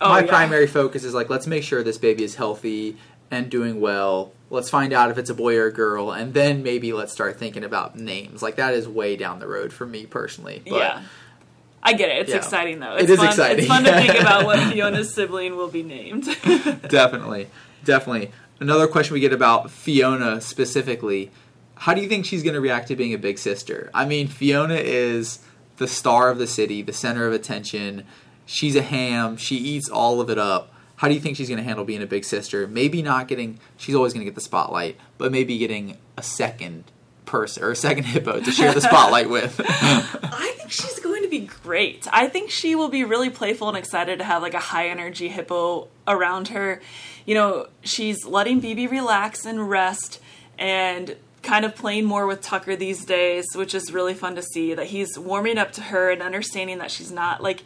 Oh, 0.00 0.08
my 0.08 0.20
yeah. 0.20 0.26
primary 0.26 0.66
focus 0.66 1.04
is 1.04 1.14
like 1.14 1.30
let's 1.30 1.46
make 1.46 1.62
sure 1.62 1.82
this 1.82 1.98
baby 1.98 2.24
is 2.24 2.34
healthy 2.34 2.96
and 3.30 3.48
doing 3.50 3.80
well. 3.80 4.32
Let's 4.50 4.68
find 4.70 4.92
out 4.92 5.10
if 5.10 5.18
it's 5.18 5.30
a 5.30 5.34
boy 5.34 5.56
or 5.56 5.66
a 5.66 5.72
girl, 5.72 6.10
and 6.12 6.32
then 6.34 6.62
maybe 6.62 6.92
let's 6.92 7.12
start 7.12 7.38
thinking 7.38 7.62
about 7.64 7.96
names. 7.98 8.42
Like 8.42 8.56
that 8.56 8.74
is 8.74 8.88
way 8.88 9.16
down 9.16 9.38
the 9.38 9.46
road 9.48 9.72
for 9.72 9.86
me 9.86 10.06
personally. 10.06 10.62
But 10.68 10.76
yeah. 10.76 11.02
I 11.82 11.92
get 11.92 12.08
it. 12.08 12.18
It's 12.22 12.30
Yeah. 12.30 12.36
exciting 12.38 12.80
though. 12.80 12.96
It 12.96 13.08
It's 13.10 13.16
fun. 13.18 13.26
exciting. 13.28 13.58
It's 13.58 13.66
fun 13.68 13.84
to 13.84 13.92
think 13.92 14.14
about 14.20 14.46
what 14.46 14.58
Fiona's 14.72 15.12
sibling 15.14 15.56
will 15.56 15.68
be 15.68 15.82
named. 15.82 16.24
definitely, 16.88 17.48
definitely. 17.84 18.30
Another 18.60 18.86
question 18.86 19.14
we 19.14 19.20
get 19.20 19.32
about 19.32 19.70
Fiona 19.70 20.40
specifically: 20.40 21.30
How 21.74 21.94
do 21.94 22.00
you 22.00 22.08
think 22.08 22.24
she's 22.24 22.42
going 22.42 22.54
to 22.54 22.60
react 22.60 22.88
to 22.88 22.96
being 22.96 23.14
a 23.14 23.18
big 23.18 23.38
sister? 23.38 23.90
I 23.92 24.04
mean, 24.04 24.28
Fiona 24.28 24.74
is 24.74 25.40
the 25.76 25.88
star 25.88 26.30
of 26.30 26.38
the 26.38 26.46
city, 26.46 26.82
the 26.82 26.92
center 26.92 27.26
of 27.26 27.32
attention. 27.32 28.04
She's 28.46 28.76
a 28.76 28.82
ham. 28.82 29.36
She 29.36 29.56
eats 29.56 29.88
all 29.88 30.20
of 30.20 30.30
it 30.30 30.38
up. 30.38 30.72
How 30.96 31.08
do 31.08 31.14
you 31.14 31.20
think 31.20 31.36
she's 31.36 31.48
going 31.48 31.58
to 31.58 31.64
handle 31.64 31.84
being 31.84 32.02
a 32.02 32.06
big 32.06 32.24
sister? 32.24 32.68
Maybe 32.68 33.02
not 33.02 33.26
getting. 33.26 33.58
She's 33.76 33.94
always 33.94 34.12
going 34.12 34.20
to 34.20 34.30
get 34.30 34.36
the 34.36 34.40
spotlight, 34.40 34.96
but 35.18 35.32
maybe 35.32 35.58
getting 35.58 35.98
a 36.16 36.22
second 36.22 36.84
person 37.26 37.64
or 37.64 37.72
a 37.72 37.76
second 37.76 38.04
hippo 38.04 38.40
to 38.40 38.50
share 38.52 38.72
the 38.72 38.80
spotlight 38.80 39.28
with. 39.28 39.60
I 39.68 40.54
think 40.56 40.70
she's 40.70 41.00
going 41.00 41.22
to 41.22 41.28
be 41.28 41.40
great. 41.40 42.06
I 42.12 42.28
think 42.28 42.50
she 42.50 42.74
will 42.74 42.90
be 42.90 43.02
really 43.02 43.30
playful 43.30 43.68
and 43.68 43.76
excited 43.76 44.18
to 44.18 44.24
have 44.24 44.42
like 44.42 44.54
a 44.54 44.60
high 44.60 44.88
energy 44.88 45.28
hippo 45.28 45.88
around 46.06 46.48
her. 46.48 46.80
You 47.26 47.34
know, 47.34 47.66
she's 47.82 48.24
letting 48.26 48.60
BB 48.60 48.90
relax 48.90 49.44
and 49.46 49.68
rest 49.68 50.20
and 50.58 51.16
kind 51.42 51.64
of 51.64 51.74
playing 51.74 52.04
more 52.04 52.26
with 52.26 52.40
Tucker 52.40 52.74
these 52.76 53.04
days, 53.04 53.44
which 53.54 53.74
is 53.74 53.92
really 53.92 54.14
fun 54.14 54.34
to 54.36 54.42
see 54.42 54.74
that 54.74 54.86
he's 54.86 55.18
warming 55.18 55.58
up 55.58 55.72
to 55.72 55.80
her 55.82 56.10
and 56.10 56.22
understanding 56.22 56.78
that 56.78 56.90
she's 56.90 57.10
not 57.10 57.42
like 57.42 57.64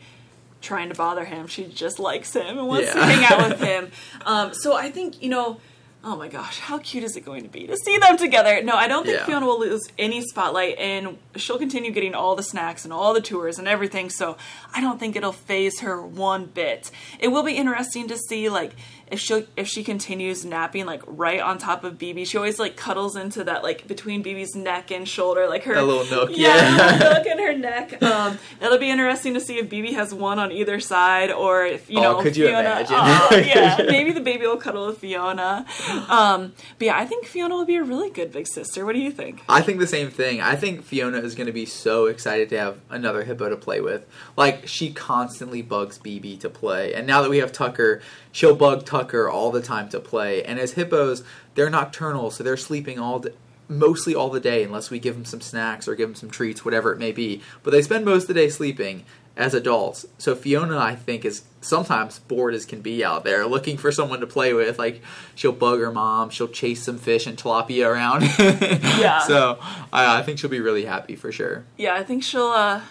trying 0.60 0.88
to 0.88 0.94
bother 0.94 1.24
him. 1.24 1.46
She 1.46 1.64
just 1.64 1.98
likes 2.00 2.34
him 2.34 2.58
and 2.58 2.66
wants 2.66 2.92
to 2.92 3.00
hang 3.02 3.24
out 3.24 3.48
with 3.48 3.60
him. 3.68 3.90
Um, 4.26 4.52
so 4.54 4.74
I 4.76 4.90
think, 4.90 5.22
you 5.22 5.28
know, 5.28 5.60
oh 6.02 6.16
my 6.16 6.28
gosh, 6.28 6.58
how 6.58 6.78
cute 6.78 7.04
is 7.04 7.16
it 7.16 7.24
going 7.24 7.42
to 7.42 7.48
be 7.48 7.66
to 7.66 7.76
see 7.76 7.98
them 7.98 8.16
together? 8.16 8.62
No, 8.62 8.74
I 8.74 8.88
don't 8.88 9.04
think 9.04 9.18
Yeah. 9.18 9.26
Fiona 9.26 9.46
will 9.46 9.60
lose 9.60 9.82
any 9.98 10.22
spotlight 10.22 10.78
and 10.78 11.18
she'll 11.36 11.58
continue 11.58 11.90
getting 11.92 12.14
all 12.14 12.34
the 12.34 12.42
snacks 12.42 12.84
and 12.84 12.92
all 12.92 13.14
the 13.14 13.20
tours 13.20 13.58
and 13.58 13.68
everything. 13.68 14.10
So 14.10 14.36
I 14.74 14.80
don't 14.80 14.98
think 14.98 15.14
it'll 15.16 15.32
faze 15.32 15.80
her 15.80 16.00
one 16.02 16.46
bit. 16.46 16.90
It 17.20 17.28
will 17.28 17.42
be 17.44 17.54
interesting 17.54 18.08
to 18.08 18.16
see 18.16 18.48
like 18.48 18.72
if 19.10 19.20
she 19.20 19.46
if 19.56 19.66
she 19.68 19.82
continues 19.84 20.44
napping 20.44 20.86
like 20.86 21.02
right 21.06 21.40
on 21.40 21.58
top 21.58 21.84
of 21.84 21.94
BB, 21.98 22.26
she 22.26 22.36
always 22.36 22.58
like 22.58 22.76
cuddles 22.76 23.16
into 23.16 23.44
that 23.44 23.62
like 23.62 23.86
between 23.88 24.22
BB's 24.22 24.54
neck 24.54 24.90
and 24.90 25.08
shoulder, 25.08 25.46
like 25.48 25.64
her 25.64 25.74
A 25.74 25.82
little 25.82 26.04
nook, 26.04 26.30
yeah, 26.36 26.76
yeah. 26.76 26.92
little 26.98 27.14
nook 27.14 27.26
in 27.26 27.38
her 27.38 27.56
neck. 27.58 28.02
Um, 28.02 28.38
it'll 28.60 28.78
be 28.78 28.90
interesting 28.90 29.34
to 29.34 29.40
see 29.40 29.58
if 29.58 29.68
BB 29.68 29.92
has 29.94 30.12
one 30.14 30.38
on 30.38 30.52
either 30.52 30.80
side, 30.80 31.30
or 31.30 31.64
if 31.64 31.88
you 31.90 31.98
Oh, 31.98 32.02
know 32.02 32.22
could 32.22 32.36
you 32.36 32.48
imagine? 32.48 32.96
oh, 32.98 33.28
yeah, 33.46 33.78
maybe 33.88 34.12
the 34.12 34.20
baby 34.20 34.46
will 34.46 34.56
cuddle 34.56 34.86
with 34.86 34.98
Fiona. 34.98 35.64
Um, 36.08 36.52
but 36.78 36.86
yeah, 36.86 36.96
I 36.98 37.06
think 37.06 37.26
Fiona 37.26 37.54
will 37.56 37.64
be 37.64 37.76
a 37.76 37.82
really 37.82 38.10
good 38.10 38.32
big 38.32 38.46
sister. 38.46 38.84
What 38.84 38.92
do 38.94 39.00
you 39.00 39.10
think? 39.10 39.42
I 39.48 39.60
think 39.62 39.78
the 39.78 39.86
same 39.86 40.10
thing. 40.10 40.40
I 40.40 40.56
think 40.56 40.82
Fiona 40.84 41.18
is 41.18 41.34
going 41.34 41.46
to 41.46 41.52
be 41.52 41.66
so 41.66 42.06
excited 42.06 42.48
to 42.50 42.58
have 42.58 42.78
another 42.90 43.24
hippo 43.24 43.48
to 43.48 43.56
play 43.56 43.80
with. 43.80 44.06
Like 44.36 44.66
she 44.68 44.92
constantly 44.92 45.62
bugs 45.62 45.98
BB 45.98 46.40
to 46.40 46.50
play, 46.50 46.94
and 46.94 47.06
now 47.06 47.22
that 47.22 47.30
we 47.30 47.38
have 47.38 47.52
Tucker, 47.52 48.00
she'll 48.38 48.54
bug 48.54 48.86
Tucker 48.86 49.28
all 49.28 49.50
the 49.50 49.60
time 49.60 49.88
to 49.88 49.98
play. 49.98 50.44
And 50.44 50.60
as 50.60 50.74
hippos, 50.74 51.24
they're 51.56 51.68
nocturnal, 51.68 52.30
so 52.30 52.44
they're 52.44 52.56
sleeping 52.56 52.96
all 52.96 53.18
day, 53.18 53.32
mostly 53.66 54.14
all 54.14 54.30
the 54.30 54.38
day, 54.38 54.62
unless 54.62 54.90
we 54.90 55.00
give 55.00 55.16
them 55.16 55.24
some 55.24 55.40
snacks 55.40 55.88
or 55.88 55.96
give 55.96 56.08
them 56.08 56.14
some 56.14 56.30
treats, 56.30 56.64
whatever 56.64 56.92
it 56.92 57.00
may 57.00 57.10
be. 57.10 57.42
But 57.64 57.72
they 57.72 57.82
spend 57.82 58.04
most 58.04 58.22
of 58.22 58.28
the 58.28 58.34
day 58.34 58.48
sleeping 58.48 59.04
as 59.36 59.54
adults. 59.54 60.06
So 60.18 60.36
Fiona, 60.36 60.78
I 60.78 60.94
think, 60.94 61.24
is 61.24 61.42
sometimes 61.60 62.20
bored 62.20 62.54
as 62.54 62.64
can 62.64 62.80
be 62.80 63.04
out 63.04 63.24
there, 63.24 63.44
looking 63.44 63.76
for 63.76 63.90
someone 63.90 64.20
to 64.20 64.26
play 64.28 64.52
with. 64.52 64.78
Like 64.78 65.02
she'll 65.34 65.50
bug 65.50 65.80
her 65.80 65.90
mom, 65.90 66.30
she'll 66.30 66.46
chase 66.46 66.84
some 66.84 66.98
fish 66.98 67.26
and 67.26 67.36
tilapia 67.36 67.88
around. 67.88 68.22
Yeah. 68.98 69.20
So 69.20 69.58
I, 69.92 70.18
I 70.18 70.22
think 70.22 70.38
she'll 70.38 70.50
be 70.50 70.60
really 70.60 70.84
happy 70.84 71.14
for 71.14 71.30
sure. 71.30 71.64
Yeah, 71.76 71.94
I 71.94 72.02
think 72.02 72.24
she'll 72.24 72.48
uh, 72.48 72.82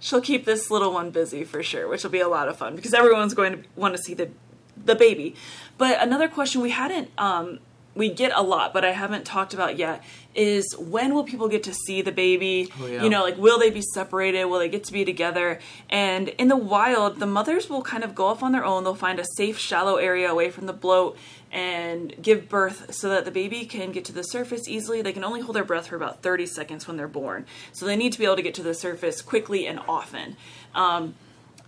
she'll 0.00 0.20
keep 0.20 0.44
this 0.44 0.70
little 0.70 0.92
one 0.92 1.10
busy 1.10 1.44
for 1.44 1.62
sure, 1.62 1.86
which 1.88 2.02
will 2.02 2.10
be 2.10 2.20
a 2.20 2.28
lot 2.28 2.48
of 2.48 2.56
fun 2.56 2.74
because 2.74 2.94
everyone's 2.94 3.34
going 3.34 3.62
to 3.62 3.68
want 3.76 3.96
to 3.96 4.02
see 4.02 4.14
the 4.14 4.30
the 4.76 4.94
baby. 4.94 5.34
But 5.78 6.02
another 6.02 6.28
question 6.28 6.60
we 6.60 6.70
hadn't 6.70 7.10
um, 7.18 7.60
we 7.94 8.08
get 8.08 8.32
a 8.34 8.42
lot, 8.42 8.72
but 8.72 8.84
I 8.84 8.92
haven't 8.92 9.24
talked 9.24 9.52
about 9.52 9.76
yet 9.76 10.02
is 10.34 10.74
when 10.78 11.12
will 11.12 11.24
people 11.24 11.46
get 11.48 11.62
to 11.64 11.74
see 11.74 12.00
the 12.00 12.12
baby? 12.12 12.72
Oh, 12.80 12.86
yeah. 12.86 13.02
You 13.02 13.10
know, 13.10 13.22
like 13.22 13.36
will 13.36 13.58
they 13.58 13.70
be 13.70 13.82
separated? 13.82 14.46
Will 14.46 14.58
they 14.58 14.68
get 14.68 14.84
to 14.84 14.92
be 14.92 15.04
together? 15.04 15.60
And 15.90 16.28
in 16.28 16.48
the 16.48 16.56
wild, 16.56 17.20
the 17.20 17.26
mothers 17.26 17.68
will 17.68 17.82
kind 17.82 18.02
of 18.02 18.14
go 18.14 18.26
off 18.26 18.42
on 18.42 18.52
their 18.52 18.64
own. 18.64 18.84
They'll 18.84 18.94
find 18.94 19.18
a 19.18 19.26
safe, 19.36 19.58
shallow 19.58 19.96
area 19.96 20.30
away 20.30 20.50
from 20.50 20.66
the 20.66 20.72
bloat 20.72 21.18
and 21.50 22.14
give 22.22 22.48
birth 22.48 22.94
so 22.94 23.10
that 23.10 23.26
the 23.26 23.30
baby 23.30 23.66
can 23.66 23.92
get 23.92 24.06
to 24.06 24.12
the 24.12 24.22
surface 24.22 24.66
easily. 24.68 25.02
They 25.02 25.12
can 25.12 25.22
only 25.22 25.42
hold 25.42 25.54
their 25.54 25.64
breath 25.64 25.88
for 25.88 25.96
about 25.96 26.22
30 26.22 26.46
seconds 26.46 26.88
when 26.88 26.96
they're 26.96 27.08
born. 27.08 27.44
So 27.72 27.84
they 27.84 27.96
need 27.96 28.12
to 28.14 28.18
be 28.18 28.24
able 28.24 28.36
to 28.36 28.42
get 28.42 28.54
to 28.54 28.62
the 28.62 28.74
surface 28.74 29.20
quickly 29.20 29.66
and 29.66 29.78
often. 29.86 30.36
Um, 30.74 31.14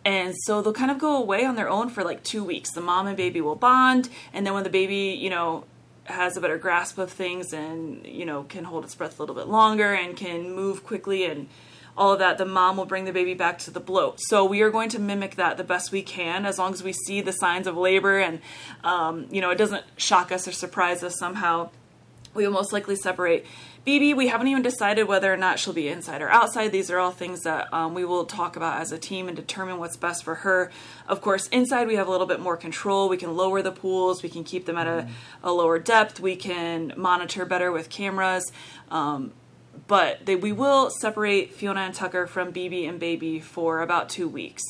and 0.05 0.35
so 0.45 0.61
they'll 0.63 0.73
kind 0.73 0.91
of 0.91 0.99
go 0.99 1.17
away 1.17 1.45
on 1.45 1.57
their 1.57 1.69
own 1.69 1.89
for 1.89 2.05
like 2.05 2.23
two 2.23 2.45
weeks. 2.45 2.73
The 2.73 2.81
mom 2.81 3.07
and 3.07 3.17
baby 3.17 3.41
will 3.41 3.57
bond, 3.57 4.09
and 4.33 4.47
then 4.47 4.55
when 4.55 4.65
the 4.65 4.71
baby, 4.71 5.19
you 5.19 5.31
know, 5.31 5.65
has 6.05 6.37
a 6.37 6.41
better 6.41 6.59
grasp 6.59 6.99
of 6.99 7.11
things 7.11 7.53
and 7.53 8.07
you 8.07 8.27
know 8.27 8.45
can 8.45 8.65
hold 8.65 8.85
its 8.85 8.95
breath 8.95 9.19
a 9.19 9.23
little 9.23 9.35
bit 9.35 9.49
longer 9.49 9.95
and 9.95 10.17
can 10.17 10.55
move 10.55 10.85
quickly 10.85 11.25
and 11.25 11.49
all 11.97 12.13
of 12.13 12.19
that 12.19 12.37
the 12.37 12.45
mom 12.45 12.77
will 12.77 12.85
bring 12.85 13.05
the 13.05 13.13
baby 13.13 13.33
back 13.33 13.59
to 13.59 13.71
the 13.71 13.81
bloat 13.81 14.21
so 14.21 14.45
we 14.45 14.61
are 14.61 14.71
going 14.71 14.91
to 14.91 14.99
mimic 14.99 15.37
that 15.37 15.57
the 15.57 15.65
best 15.65 15.93
we 15.93 16.03
can 16.03 16.45
as 16.45 16.59
long 16.59 16.73
as 16.73 16.83
we 16.83 16.93
see 16.93 17.21
the 17.21 17.33
signs 17.33 17.67
of 17.67 17.77
labor 17.77 18.19
and 18.19 18.41
um, 18.83 19.27
you 19.31 19.41
know 19.41 19.51
it 19.51 19.57
doesn't 19.57 19.85
shock 19.97 20.31
us 20.31 20.47
or 20.47 20.53
surprise 20.53 21.03
us 21.03 21.19
somehow 21.19 21.71
we 22.35 22.47
will 22.47 22.53
most 22.53 22.73
likely 22.73 22.97
separate 22.97 23.47
BB. 23.87 24.17
We 24.17 24.29
haven't 24.29 24.49
even 24.49 24.63
decided 24.63 25.05
whether 25.05 25.33
or 25.33 25.37
not 25.37 25.59
she'll 25.59 25.75
be 25.75 25.89
inside 25.89 26.23
or 26.23 26.31
outside. 26.31 26.73
These 26.73 26.91
are 26.91 26.99
all 26.99 27.11
things 27.11 27.43
that 27.43 27.73
um, 27.73 27.93
we 27.95 28.05
will 28.05 28.25
talk 28.25 28.57
about 28.57 28.81
as 28.81 28.93
a 28.93 28.99
team 28.99 29.29
and 29.29 29.37
determine 29.37 29.79
what's 29.79 29.97
best 29.97 30.25
for 30.25 30.37
her. 30.37 30.71
Of 31.07 31.21
course, 31.21 31.49
inside 31.49 31.87
we 31.87 31.97
have 31.97 32.09
a 32.09 32.11
little 32.11 32.27
bit 32.27 32.41
more 32.41 32.57
control. 32.57 33.11
We 33.11 33.19
can 33.19 33.37
lower 33.37 33.61
the 33.61 33.73
pools, 33.73 34.23
we 34.23 34.31
can 34.31 34.43
keep 34.43 34.65
them 34.65 34.79
at 34.79 34.87
a, 34.87 35.09
a 35.43 35.53
lower 35.53 35.79
depth, 35.79 36.19
we 36.19 36.35
can 36.35 36.95
monitor 36.97 37.45
better 37.45 37.71
with 37.71 37.91
cameras. 37.91 38.51
Um, 38.91 39.33
but 39.87 40.25
they, 40.25 40.37
we 40.37 40.53
will 40.53 40.89
separate 40.89 41.53
Fiona 41.53 41.81
and 41.81 41.95
Tucker 41.95 42.27
from 42.27 42.53
BB 42.53 42.89
and 42.89 42.99
Baby 42.99 43.39
for 43.39 43.83
about 43.83 44.09
two 44.09 44.29
weeks 44.29 44.63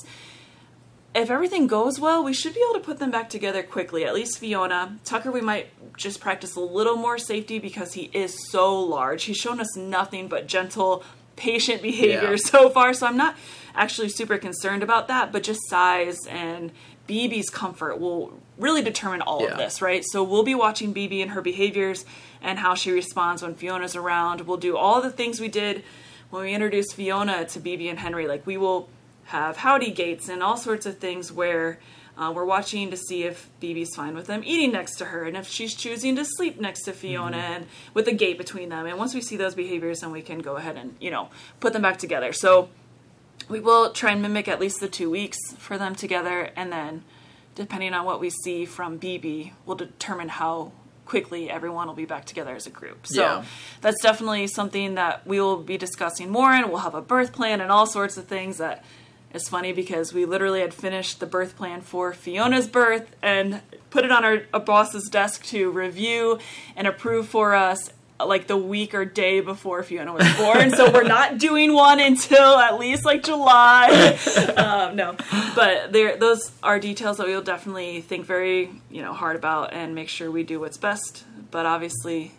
if 1.14 1.31
everything 1.31 1.66
goes 1.66 2.00
well, 2.00 2.24
we 2.24 2.33
should 2.33 2.55
be 2.55 2.61
able 2.68 2.81
to 2.81 2.85
put 2.85 2.98
them 2.98 3.11
back 3.11 3.31
together 3.31 3.62
quickly. 3.62 4.05
At 4.05 4.14
least 4.14 4.38
Fiona. 4.38 4.98
Tucker, 5.05 5.31
we 5.31 5.40
might 5.40 5.68
just 5.96 6.20
practice 6.20 6.57
a 6.57 6.61
little 6.61 6.96
more 6.96 7.18
safety 7.18 7.59
because 7.59 7.92
he 7.92 8.11
is 8.12 8.50
so 8.50 8.79
large. 8.81 9.24
He's 9.24 9.37
shown 9.37 9.61
us 9.61 9.77
nothing 9.77 10.27
but 10.29 10.46
gentle, 10.48 11.05
patient 11.37 11.83
behavior 11.90 12.31
Yeah. 12.33 12.37
so 12.37 12.68
far, 12.70 12.92
so 12.94 13.07
I'm 13.07 13.16
not 13.16 13.37
actually 13.74 14.09
super 14.09 14.38
concerned 14.38 14.83
about 14.83 15.09
that, 15.09 15.33
but 15.33 15.42
just 15.42 15.61
size 15.68 16.18
and 16.29 16.72
BB's 17.09 17.50
comfort 17.50 18.00
will 18.00 18.33
really 18.59 18.83
determine 18.83 19.20
all 19.20 19.42
Yeah. 19.42 19.48
of 19.53 19.59
this, 19.59 19.83
right? 19.83 20.03
So 20.05 20.22
we'll 20.22 20.42
be 20.42 20.55
watching 20.55 20.94
BB 20.94 21.20
and 21.22 21.33
her 21.33 21.42
behaviors 21.42 22.05
and 22.42 22.59
how 22.59 22.74
she 22.74 22.90
responds 22.92 23.42
when 23.42 23.55
Fiona's 23.55 23.94
around. 23.94 24.42
We'll 24.42 24.57
do 24.57 24.77
all 24.77 25.00
the 25.03 25.11
things 25.11 25.40
we 25.40 25.48
did 25.48 25.85
when 26.31 26.42
we 26.44 26.55
introduced 26.55 26.94
Fiona 26.94 27.44
to 27.46 27.61
BB 27.61 27.88
and 27.90 27.98
Henry. 27.98 28.27
Like 28.27 28.46
we 28.46 28.57
will 28.57 28.88
have 29.27 29.59
howdy 29.59 29.91
gates 29.91 30.29
and 30.29 30.43
all 30.43 30.57
sorts 30.57 30.87
of 30.87 30.99
things 30.99 31.33
where 31.33 31.79
uh, 32.17 32.33
we're 32.35 32.45
watching 32.45 32.91
to 32.91 32.97
see 32.97 33.25
if 33.25 33.49
BB's 33.61 33.95
fine 33.97 34.15
with 34.15 34.27
them 34.29 34.43
eating 34.45 34.71
next 34.73 34.97
to 34.97 35.07
her 35.07 35.25
and 35.25 35.37
if 35.37 35.49
she's 35.49 35.75
choosing 35.75 36.15
to 36.17 36.25
sleep 36.25 36.61
next 36.61 36.83
to 36.83 36.93
Fiona 36.93 37.37
and 37.39 37.67
with 37.93 38.07
a 38.07 38.13
gate 38.13 38.39
between 38.39 38.69
them. 38.69 38.87
And 38.87 38.99
once 38.99 39.15
we 39.15 39.21
see 39.21 39.37
those 39.37 39.55
behaviors, 39.55 40.01
then 40.01 40.13
we 40.13 40.23
can 40.23 40.39
go 40.39 40.57
ahead 40.57 40.77
and, 40.77 40.95
you 41.01 41.11
know, 41.11 41.29
put 41.59 41.73
them 41.73 41.83
back 41.83 41.99
together. 41.99 42.33
So 42.33 42.69
we 43.49 43.59
will 43.59 43.91
try 43.93 44.13
and 44.13 44.23
mimic 44.23 44.47
at 44.47 44.61
least 44.61 44.79
the 44.81 44.89
two 44.89 45.11
weeks 45.11 45.39
for 45.59 45.77
them 45.77 45.95
together 45.97 46.51
and 46.55 46.71
then 46.73 47.03
depending 47.57 47.95
on 47.95 48.05
what 48.05 48.21
we 48.21 48.31
see 48.31 48.65
from 48.65 48.99
BB, 48.99 49.53
we'll 49.67 49.77
determine 49.77 50.29
how 50.29 50.73
quickly 51.07 51.51
everyone 51.51 51.87
will 51.87 51.95
be 51.95 52.05
back 52.07 52.25
together 52.25 52.55
as 52.57 52.67
a 52.67 52.71
group. 52.71 53.07
So 53.07 53.21
Yeah. 53.23 53.45
that's 53.81 54.01
definitely 54.03 54.47
something 54.47 54.95
that 54.95 55.27
we 55.27 55.41
will 55.41 55.59
be 55.59 55.77
discussing 55.79 56.31
more 56.31 56.51
and 56.53 56.69
we'll 56.71 56.79
have 56.79 56.95
a 56.95 57.03
birth 57.03 57.33
plan 57.33 57.61
and 57.61 57.71
all 57.71 57.87
sorts 57.87 58.17
of 58.17 58.27
things 58.27 58.57
that 58.59 58.85
is 59.35 59.49
funny 59.49 59.73
because 59.73 60.14
we 60.14 60.25
literally 60.25 60.61
had 60.61 60.73
finished 60.73 61.20
the 61.20 61.27
birth 61.27 61.57
plan 61.57 61.81
for 61.81 62.12
Fiona's 62.12 62.68
birth 62.68 63.14
and 63.20 63.61
put 63.90 64.05
it 64.05 64.12
on 64.12 64.25
our, 64.25 64.42
our 64.55 64.61
boss's 64.61 65.09
desk 65.11 65.44
to 65.47 65.70
review 65.70 66.38
and 66.77 66.87
approve 66.87 67.29
for 67.29 67.55
us 67.55 67.90
like 68.25 68.47
the 68.47 68.57
week 68.57 68.94
or 68.94 69.05
day 69.05 69.40
before 69.40 69.83
Fiona 69.83 70.12
was 70.12 70.33
born. 70.37 70.70
so 70.70 70.90
we're 70.90 71.03
not 71.03 71.38
doing 71.38 71.75
one 71.75 71.99
until 71.99 72.57
at 72.57 72.79
least 72.79 73.05
like 73.05 73.25
July. 73.25 74.16
um, 74.57 74.94
no, 74.94 75.16
but 75.57 75.92
there 75.92 76.16
those 76.16 76.53
are 76.62 76.79
details 76.79 77.16
that 77.18 77.27
we 77.27 77.35
will 77.35 77.42
definitely 77.42 78.01
think 78.01 78.25
very 78.25 78.70
you 78.88 79.03
know 79.03 79.12
hard 79.12 79.35
about 79.37 79.73
and 79.73 79.94
make 79.94 80.09
sure 80.09 80.31
we 80.31 80.44
do 80.44 80.61
what's 80.61 80.77
best. 80.77 81.25
But 81.51 81.66
obviously, 81.66 82.33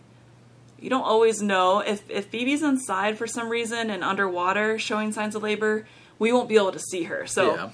you 0.79 0.89
don't 0.89 1.03
always 1.03 1.41
know 1.41 1.79
if 1.79 2.10
if 2.10 2.31
BB's 2.31 2.63
inside 2.63 3.17
for 3.17 3.27
some 3.27 3.49
reason 3.49 3.89
and 3.89 4.03
underwater 4.03 4.79
showing 4.79 5.12
signs 5.12 5.36
of 5.36 5.43
labor, 5.43 5.86
we 6.19 6.32
won't 6.32 6.49
be 6.49 6.56
able 6.56 6.71
to 6.71 6.80
see 6.80 7.04
her. 7.04 7.25
So. 7.28 7.56
Yeah. 7.56 7.69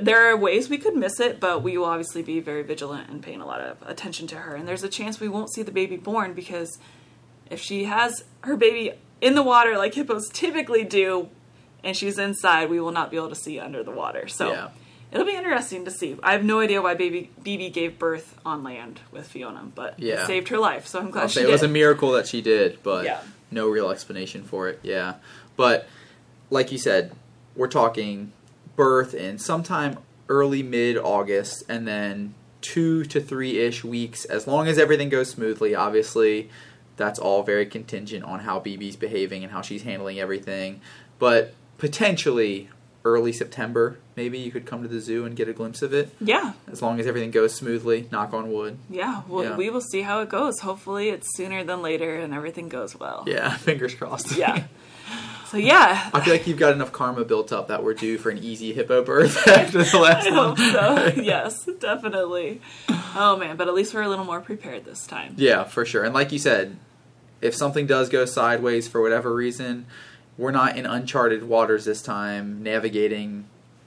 There 0.00 0.30
are 0.30 0.36
ways 0.36 0.70
we 0.70 0.78
could 0.78 0.96
miss 0.96 1.20
it, 1.20 1.38
but 1.38 1.62
we 1.62 1.76
will 1.76 1.84
obviously 1.84 2.22
be 2.22 2.40
very 2.40 2.62
vigilant 2.62 3.10
and 3.10 3.22
paying 3.22 3.40
a 3.42 3.46
lot 3.46 3.60
of 3.60 3.76
attention 3.86 4.26
to 4.28 4.36
her. 4.36 4.54
And 4.54 4.66
there's 4.66 4.82
a 4.82 4.88
chance 4.88 5.20
we 5.20 5.28
won't 5.28 5.52
see 5.52 5.62
the 5.62 5.70
baby 5.70 5.96
born 5.96 6.32
because 6.32 6.78
if 7.50 7.60
she 7.60 7.84
has 7.84 8.24
her 8.40 8.56
baby 8.56 8.92
in 9.20 9.34
the 9.34 9.42
water 9.42 9.76
like 9.76 9.92
hippos 9.94 10.28
typically 10.30 10.82
do 10.82 11.28
and 11.84 11.96
she's 11.96 12.18
inside 12.18 12.70
we 12.70 12.80
will 12.80 12.90
not 12.92 13.10
be 13.10 13.16
able 13.16 13.28
to 13.28 13.34
see 13.34 13.60
under 13.60 13.82
the 13.82 13.90
water 13.90 14.26
so 14.28 14.50
Yeah. 14.50 14.68
it'll 15.12 15.24
be 15.26 15.36
interesting 15.36 15.84
to 15.84 15.90
see 15.90 16.16
i 16.22 16.32
have 16.32 16.44
no 16.44 16.60
idea 16.60 16.82
why 16.82 16.94
baby 16.94 17.30
bb 17.42 17.72
gave 17.72 17.98
birth 17.98 18.36
on 18.44 18.62
land 18.64 19.00
with 19.12 19.26
fiona 19.28 19.62
but 19.74 19.98
Yeah. 19.98 20.22
it 20.22 20.26
saved 20.26 20.48
her 20.48 20.58
life 20.58 20.86
so 20.86 20.98
i'm 20.98 21.10
glad 21.10 21.22
I'll 21.22 21.28
she 21.28 21.40
say 21.40 21.42
it 21.44 21.50
was 21.50 21.62
a 21.62 21.68
miracle 21.68 22.12
that 22.12 22.26
she 22.26 22.42
did, 22.42 22.82
but 22.82 23.04
Yeah. 23.04 23.20
no 23.50 23.68
real 23.68 23.90
explanation 23.90 24.42
for 24.42 24.68
it. 24.68 24.80
Yeah. 24.82 25.14
But 25.56 25.88
like 26.50 26.72
you 26.72 26.78
said, 26.78 27.12
we're 27.56 27.68
talking 27.68 28.32
birth 28.76 29.14
in 29.14 29.38
sometime 29.38 29.98
early 30.28 30.62
mid 30.62 30.96
August 30.98 31.64
and 31.68 31.86
then 31.88 32.34
two 32.60 33.04
to 33.04 33.20
three 33.20 33.58
ish 33.58 33.84
weeks, 33.84 34.24
as 34.24 34.46
long 34.46 34.66
as 34.68 34.78
everything 34.78 35.08
goes 35.08 35.30
smoothly, 35.30 35.74
obviously. 35.74 36.50
That's 36.96 37.18
all 37.18 37.42
very 37.42 37.66
contingent 37.66 38.24
on 38.24 38.40
how 38.40 38.58
BB's 38.58 38.96
behaving 38.96 39.42
and 39.44 39.52
how 39.52 39.60
she's 39.60 39.82
handling 39.82 40.18
everything. 40.18 40.80
But 41.18 41.52
potentially 41.76 42.68
early 43.04 43.32
September, 43.32 43.98
maybe 44.16 44.38
you 44.38 44.50
could 44.50 44.66
come 44.66 44.82
to 44.82 44.88
the 44.88 44.98
zoo 45.00 45.24
and 45.24 45.36
get 45.36 45.48
a 45.48 45.52
glimpse 45.52 45.80
of 45.82 45.94
it. 45.94 46.10
yeah 46.20 46.54
As 46.66 46.82
long 46.82 46.98
as 46.98 47.06
everything 47.06 47.30
goes 47.30 47.54
smoothly, 47.54 48.08
knock 48.10 48.32
on 48.34 48.50
wood. 48.52 48.78
yeah, 48.90 49.22
well, 49.28 49.44
Yeah. 49.44 49.56
we 49.56 49.70
will 49.70 49.80
see 49.80 50.02
how 50.02 50.20
it 50.22 50.28
goes 50.28 50.58
hopefully 50.60 51.10
it's 51.10 51.36
sooner 51.36 51.62
than 51.62 51.82
later 51.82 52.16
and 52.16 52.34
everything 52.34 52.68
goes 52.68 52.98
well 52.98 53.22
Yeah, 53.26 53.56
fingers 53.68 53.94
crossed. 53.94 54.36
yeah 54.36 54.64
so 55.46 55.56
yeah 55.56 56.10
I 56.12 56.20
feel 56.20 56.32
like 56.32 56.46
you've 56.46 56.58
got 56.58 56.72
enough 56.72 56.92
karma 56.92 57.24
built 57.24 57.52
up 57.52 57.68
that 57.68 57.82
we're 57.84 57.94
due 57.94 58.18
for 58.18 58.30
an 58.30 58.38
easy 58.38 58.72
hippo 58.72 59.02
birth 59.04 59.46
after 59.48 59.82
the 59.82 59.98
last 59.98 60.26
I 60.26 60.30
hope 60.30 60.58
one. 60.58 60.72
so. 60.72 61.12
yes, 61.22 61.68
definitely. 61.78 62.60
Oh 63.14 63.36
man, 63.38 63.56
but 63.56 63.68
at 63.68 63.74
least 63.74 63.94
we're 63.94 64.02
a 64.02 64.08
little 64.08 64.24
more 64.24 64.40
prepared 64.40 64.84
this 64.84 65.06
time. 65.06 65.34
Yeah, 65.36 65.64
for 65.64 65.84
sure. 65.84 66.04
And 66.04 66.14
like 66.14 66.32
you 66.32 66.38
said, 66.38 66.76
if 67.40 67.54
something 67.54 67.86
does 67.86 68.08
go 68.08 68.24
sideways 68.24 68.88
for 68.88 69.00
whatever 69.00 69.34
reason, 69.34 69.86
we're 70.38 70.50
not 70.52 70.76
in 70.76 70.86
uncharted 70.86 71.44
waters 71.44 71.84
this 71.84 72.02
time, 72.02 72.62
navigating 72.62 73.46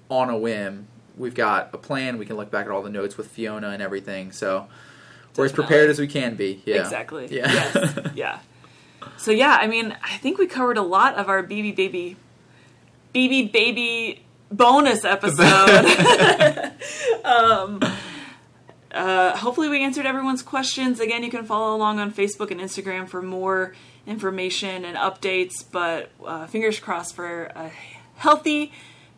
on 0.09 0.29
a 0.29 0.37
whim 0.37 0.87
we've 1.19 1.35
got 1.35 1.69
a 1.73 1.77
plan. 1.77 2.17
We 2.17 2.25
can 2.25 2.37
look 2.37 2.49
back 2.49 2.65
at 2.65 2.71
all 2.71 2.81
the 2.81 2.89
notes 2.89 3.17
with 3.17 3.27
Fiona 3.27 3.69
and 3.69 3.83
everything. 3.83 4.31
So 4.31 4.67
we're 5.35 5.45
as 5.45 5.51
prepared 5.51 5.89
as 5.89 5.99
we 5.99 6.07
can 6.07 6.35
be. 6.35 6.63
Yeah, 6.65 6.77
Exactly. 6.77 7.27
Yeah. 7.29 7.51
Yes. 7.51 7.97
yeah. 8.15 8.39
So 9.17 9.31
yeah, 9.31 9.57
I 9.59 9.67
mean, 9.67 9.95
I 10.03 10.17
think 10.17 10.37
we 10.37 10.47
covered 10.47 10.77
a 10.77 10.81
lot 10.81 11.15
of 11.15 11.29
our 11.29 11.43
BB 11.43 11.75
baby, 11.75 12.17
BB 13.13 13.51
baby 13.51 14.25
bonus 14.51 15.05
episode. 15.05 15.85
um, 17.23 17.81
uh, 18.91 19.37
hopefully, 19.37 19.69
we 19.69 19.83
answered 19.83 20.05
everyone's 20.05 20.41
questions. 20.41 20.99
Again, 20.99 21.23
you 21.23 21.29
can 21.29 21.45
follow 21.45 21.75
along 21.75 21.99
on 21.99 22.11
Facebook 22.11 22.51
and 22.51 22.59
Instagram 22.59 23.07
for 23.07 23.21
more 23.21 23.75
information 24.07 24.85
and 24.85 24.97
updates. 24.97 25.63
But 25.69 26.11
uh, 26.25 26.47
fingers 26.47 26.79
crossed 26.79 27.15
for 27.15 27.45
a 27.55 27.71
healthy 28.15 28.71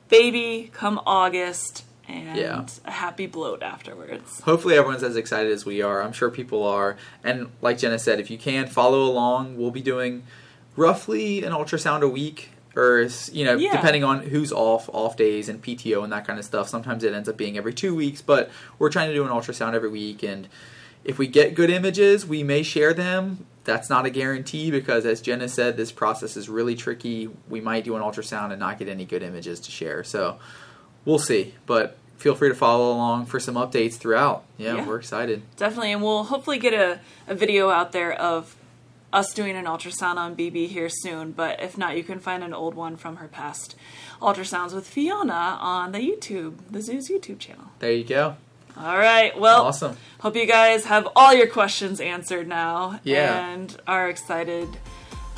baby 0.10 0.69
come 0.73 0.99
August 1.06 1.86
and 2.12 2.38
Yeah. 2.38 2.65
a 2.86 2.91
happy 2.91 3.26
bloat 3.28 3.63
afterwards. 3.63 4.41
Hopefully, 4.41 4.76
everyone's 4.76 5.04
as 5.04 5.15
excited 5.15 5.52
as 5.52 5.65
we 5.65 5.82
are. 5.82 6.02
I'm 6.02 6.12
sure 6.13 6.30
people 6.30 6.63
are. 6.63 6.97
And 7.24 7.47
like 7.62 7.78
Jenna 7.78 8.00
said, 8.00 8.19
if 8.19 8.30
you 8.30 8.38
can 8.38 8.67
follow 8.67 9.04
along, 9.04 9.58
we'll 9.58 9.71
be 9.71 9.82
doing 9.82 10.24
roughly 10.76 11.43
an 11.43 11.52
ultrasound 11.52 12.02
a 12.02 12.08
week, 12.08 12.50
or 12.76 13.08
you 13.32 13.43
know, 13.45 13.56
Yeah. 13.58 13.71
depending 13.71 14.04
on 14.04 14.24
who's 14.24 14.52
off, 14.52 14.89
off 14.93 15.17
days 15.17 15.50
and 15.50 15.62
PTO 15.62 16.04
and 16.04 16.12
that 16.13 16.26
kind 16.26 16.39
of 16.39 16.45
stuff. 16.45 16.69
Sometimes 16.69 17.04
it 17.04 17.13
ends 17.13 17.28
up 17.28 17.38
being 17.38 17.58
every 17.58 17.74
two 17.74 17.93
weeks, 17.95 18.21
but 18.21 18.50
we're 18.80 18.89
trying 18.89 19.10
to 19.10 19.13
do 19.13 19.24
an 19.24 19.30
ultrasound 19.30 19.74
every 19.74 19.89
week. 19.89 20.24
And 20.24 20.47
if 21.04 21.17
we 21.17 21.28
get 21.28 21.56
good 21.56 21.69
images, 21.69 22.26
we 22.26 22.43
may 22.43 22.63
share 22.63 22.93
them. 22.93 23.45
That's 23.63 23.89
not 23.89 24.06
a 24.06 24.10
guarantee 24.10 24.71
because, 24.71 25.06
as 25.06 25.21
Jenna 25.21 25.47
said, 25.47 25.78
this 25.78 25.91
process 25.91 26.36
is 26.38 26.50
really 26.50 26.76
tricky. 26.76 27.30
We 27.50 27.62
might 27.62 27.84
do 27.84 27.95
an 27.95 28.02
ultrasound 28.02 28.52
and 28.52 28.60
not 28.60 28.80
get 28.80 28.88
any 28.88 29.06
good 29.06 29.21
images 29.21 29.60
to 29.62 29.71
share. 29.71 30.04
So 30.04 30.38
we'll 31.06 31.19
see. 31.19 31.54
But 31.67 31.97
feel 32.21 32.36
free 32.36 32.49
to 32.49 32.55
follow 32.55 32.91
along 32.93 33.25
for 33.25 33.39
some 33.39 33.55
updates 33.55 33.95
throughout. 33.95 34.43
Yeah, 34.57 34.75
Yeah. 34.75 34.86
we're 34.88 34.97
excited. 34.97 35.41
Definitely, 35.57 35.91
and 35.91 36.01
we'll 36.03 36.23
hopefully 36.25 36.60
get 36.60 36.73
a, 36.73 36.99
a 37.27 37.36
video 37.36 37.69
out 37.69 37.91
there 37.91 38.13
of 38.13 38.55
us 39.12 39.34
doing 39.34 39.57
an 39.57 39.65
ultrasound 39.65 40.15
on 40.15 40.36
Bibi 40.36 40.67
here 40.67 40.88
soon. 40.89 41.31
But 41.34 41.62
if 41.62 41.77
not, 41.77 41.97
you 41.97 42.03
can 42.03 42.19
find 42.19 42.43
an 42.43 42.53
old 42.53 42.75
one 42.75 42.95
from 42.95 43.17
her 43.17 43.27
past 43.27 43.75
ultrasounds 44.21 44.73
with 44.73 44.88
Fiona 44.88 45.57
on 45.60 45.91
the 45.91 45.99
YouTube, 45.99 46.60
the 46.69 46.81
Zoo's 46.81 47.10
YouTube 47.10 47.39
channel. 47.39 47.65
There 47.79 47.91
you 47.91 48.03
go. 48.05 48.38
All 48.77 48.97
right, 48.97 49.38
well, 49.38 49.63
Awesome. 49.65 49.97
hope 50.21 50.36
you 50.38 50.45
guys 50.45 50.86
have 50.86 51.05
all 51.13 51.34
your 51.34 51.47
questions 51.47 51.99
answered 51.99 52.47
now 52.47 53.01
Yeah. 53.03 53.49
and 53.49 53.75
are 53.86 54.07
excited, 54.07 54.69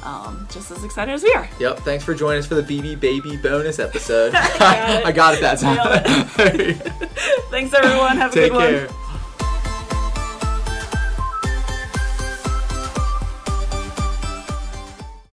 um, 0.03 0.47
just 0.51 0.71
as 0.71 0.83
excited 0.83 1.11
as 1.13 1.23
we 1.23 1.31
are. 1.33 1.49
Yep. 1.59 1.79
Thanks 1.79 2.03
for 2.03 2.13
joining 2.13 2.39
us 2.39 2.45
for 2.45 2.55
the 2.55 2.63
Bibi 2.63 2.95
Baby 2.95 3.37
bonus 3.37 3.79
episode. 3.79 4.33
got 4.33 4.89
it. 4.99 5.05
I 5.05 5.11
got 5.11 5.35
it 5.35 5.41
that 5.41 5.59
time. 5.59 5.77
Thanks, 7.49 7.73
everyone. 7.73 8.17
Have 8.17 8.31
a 8.31 8.33
Take 8.33 8.51
good 8.51 8.57
one. 8.57 8.87
care. 8.87 9.02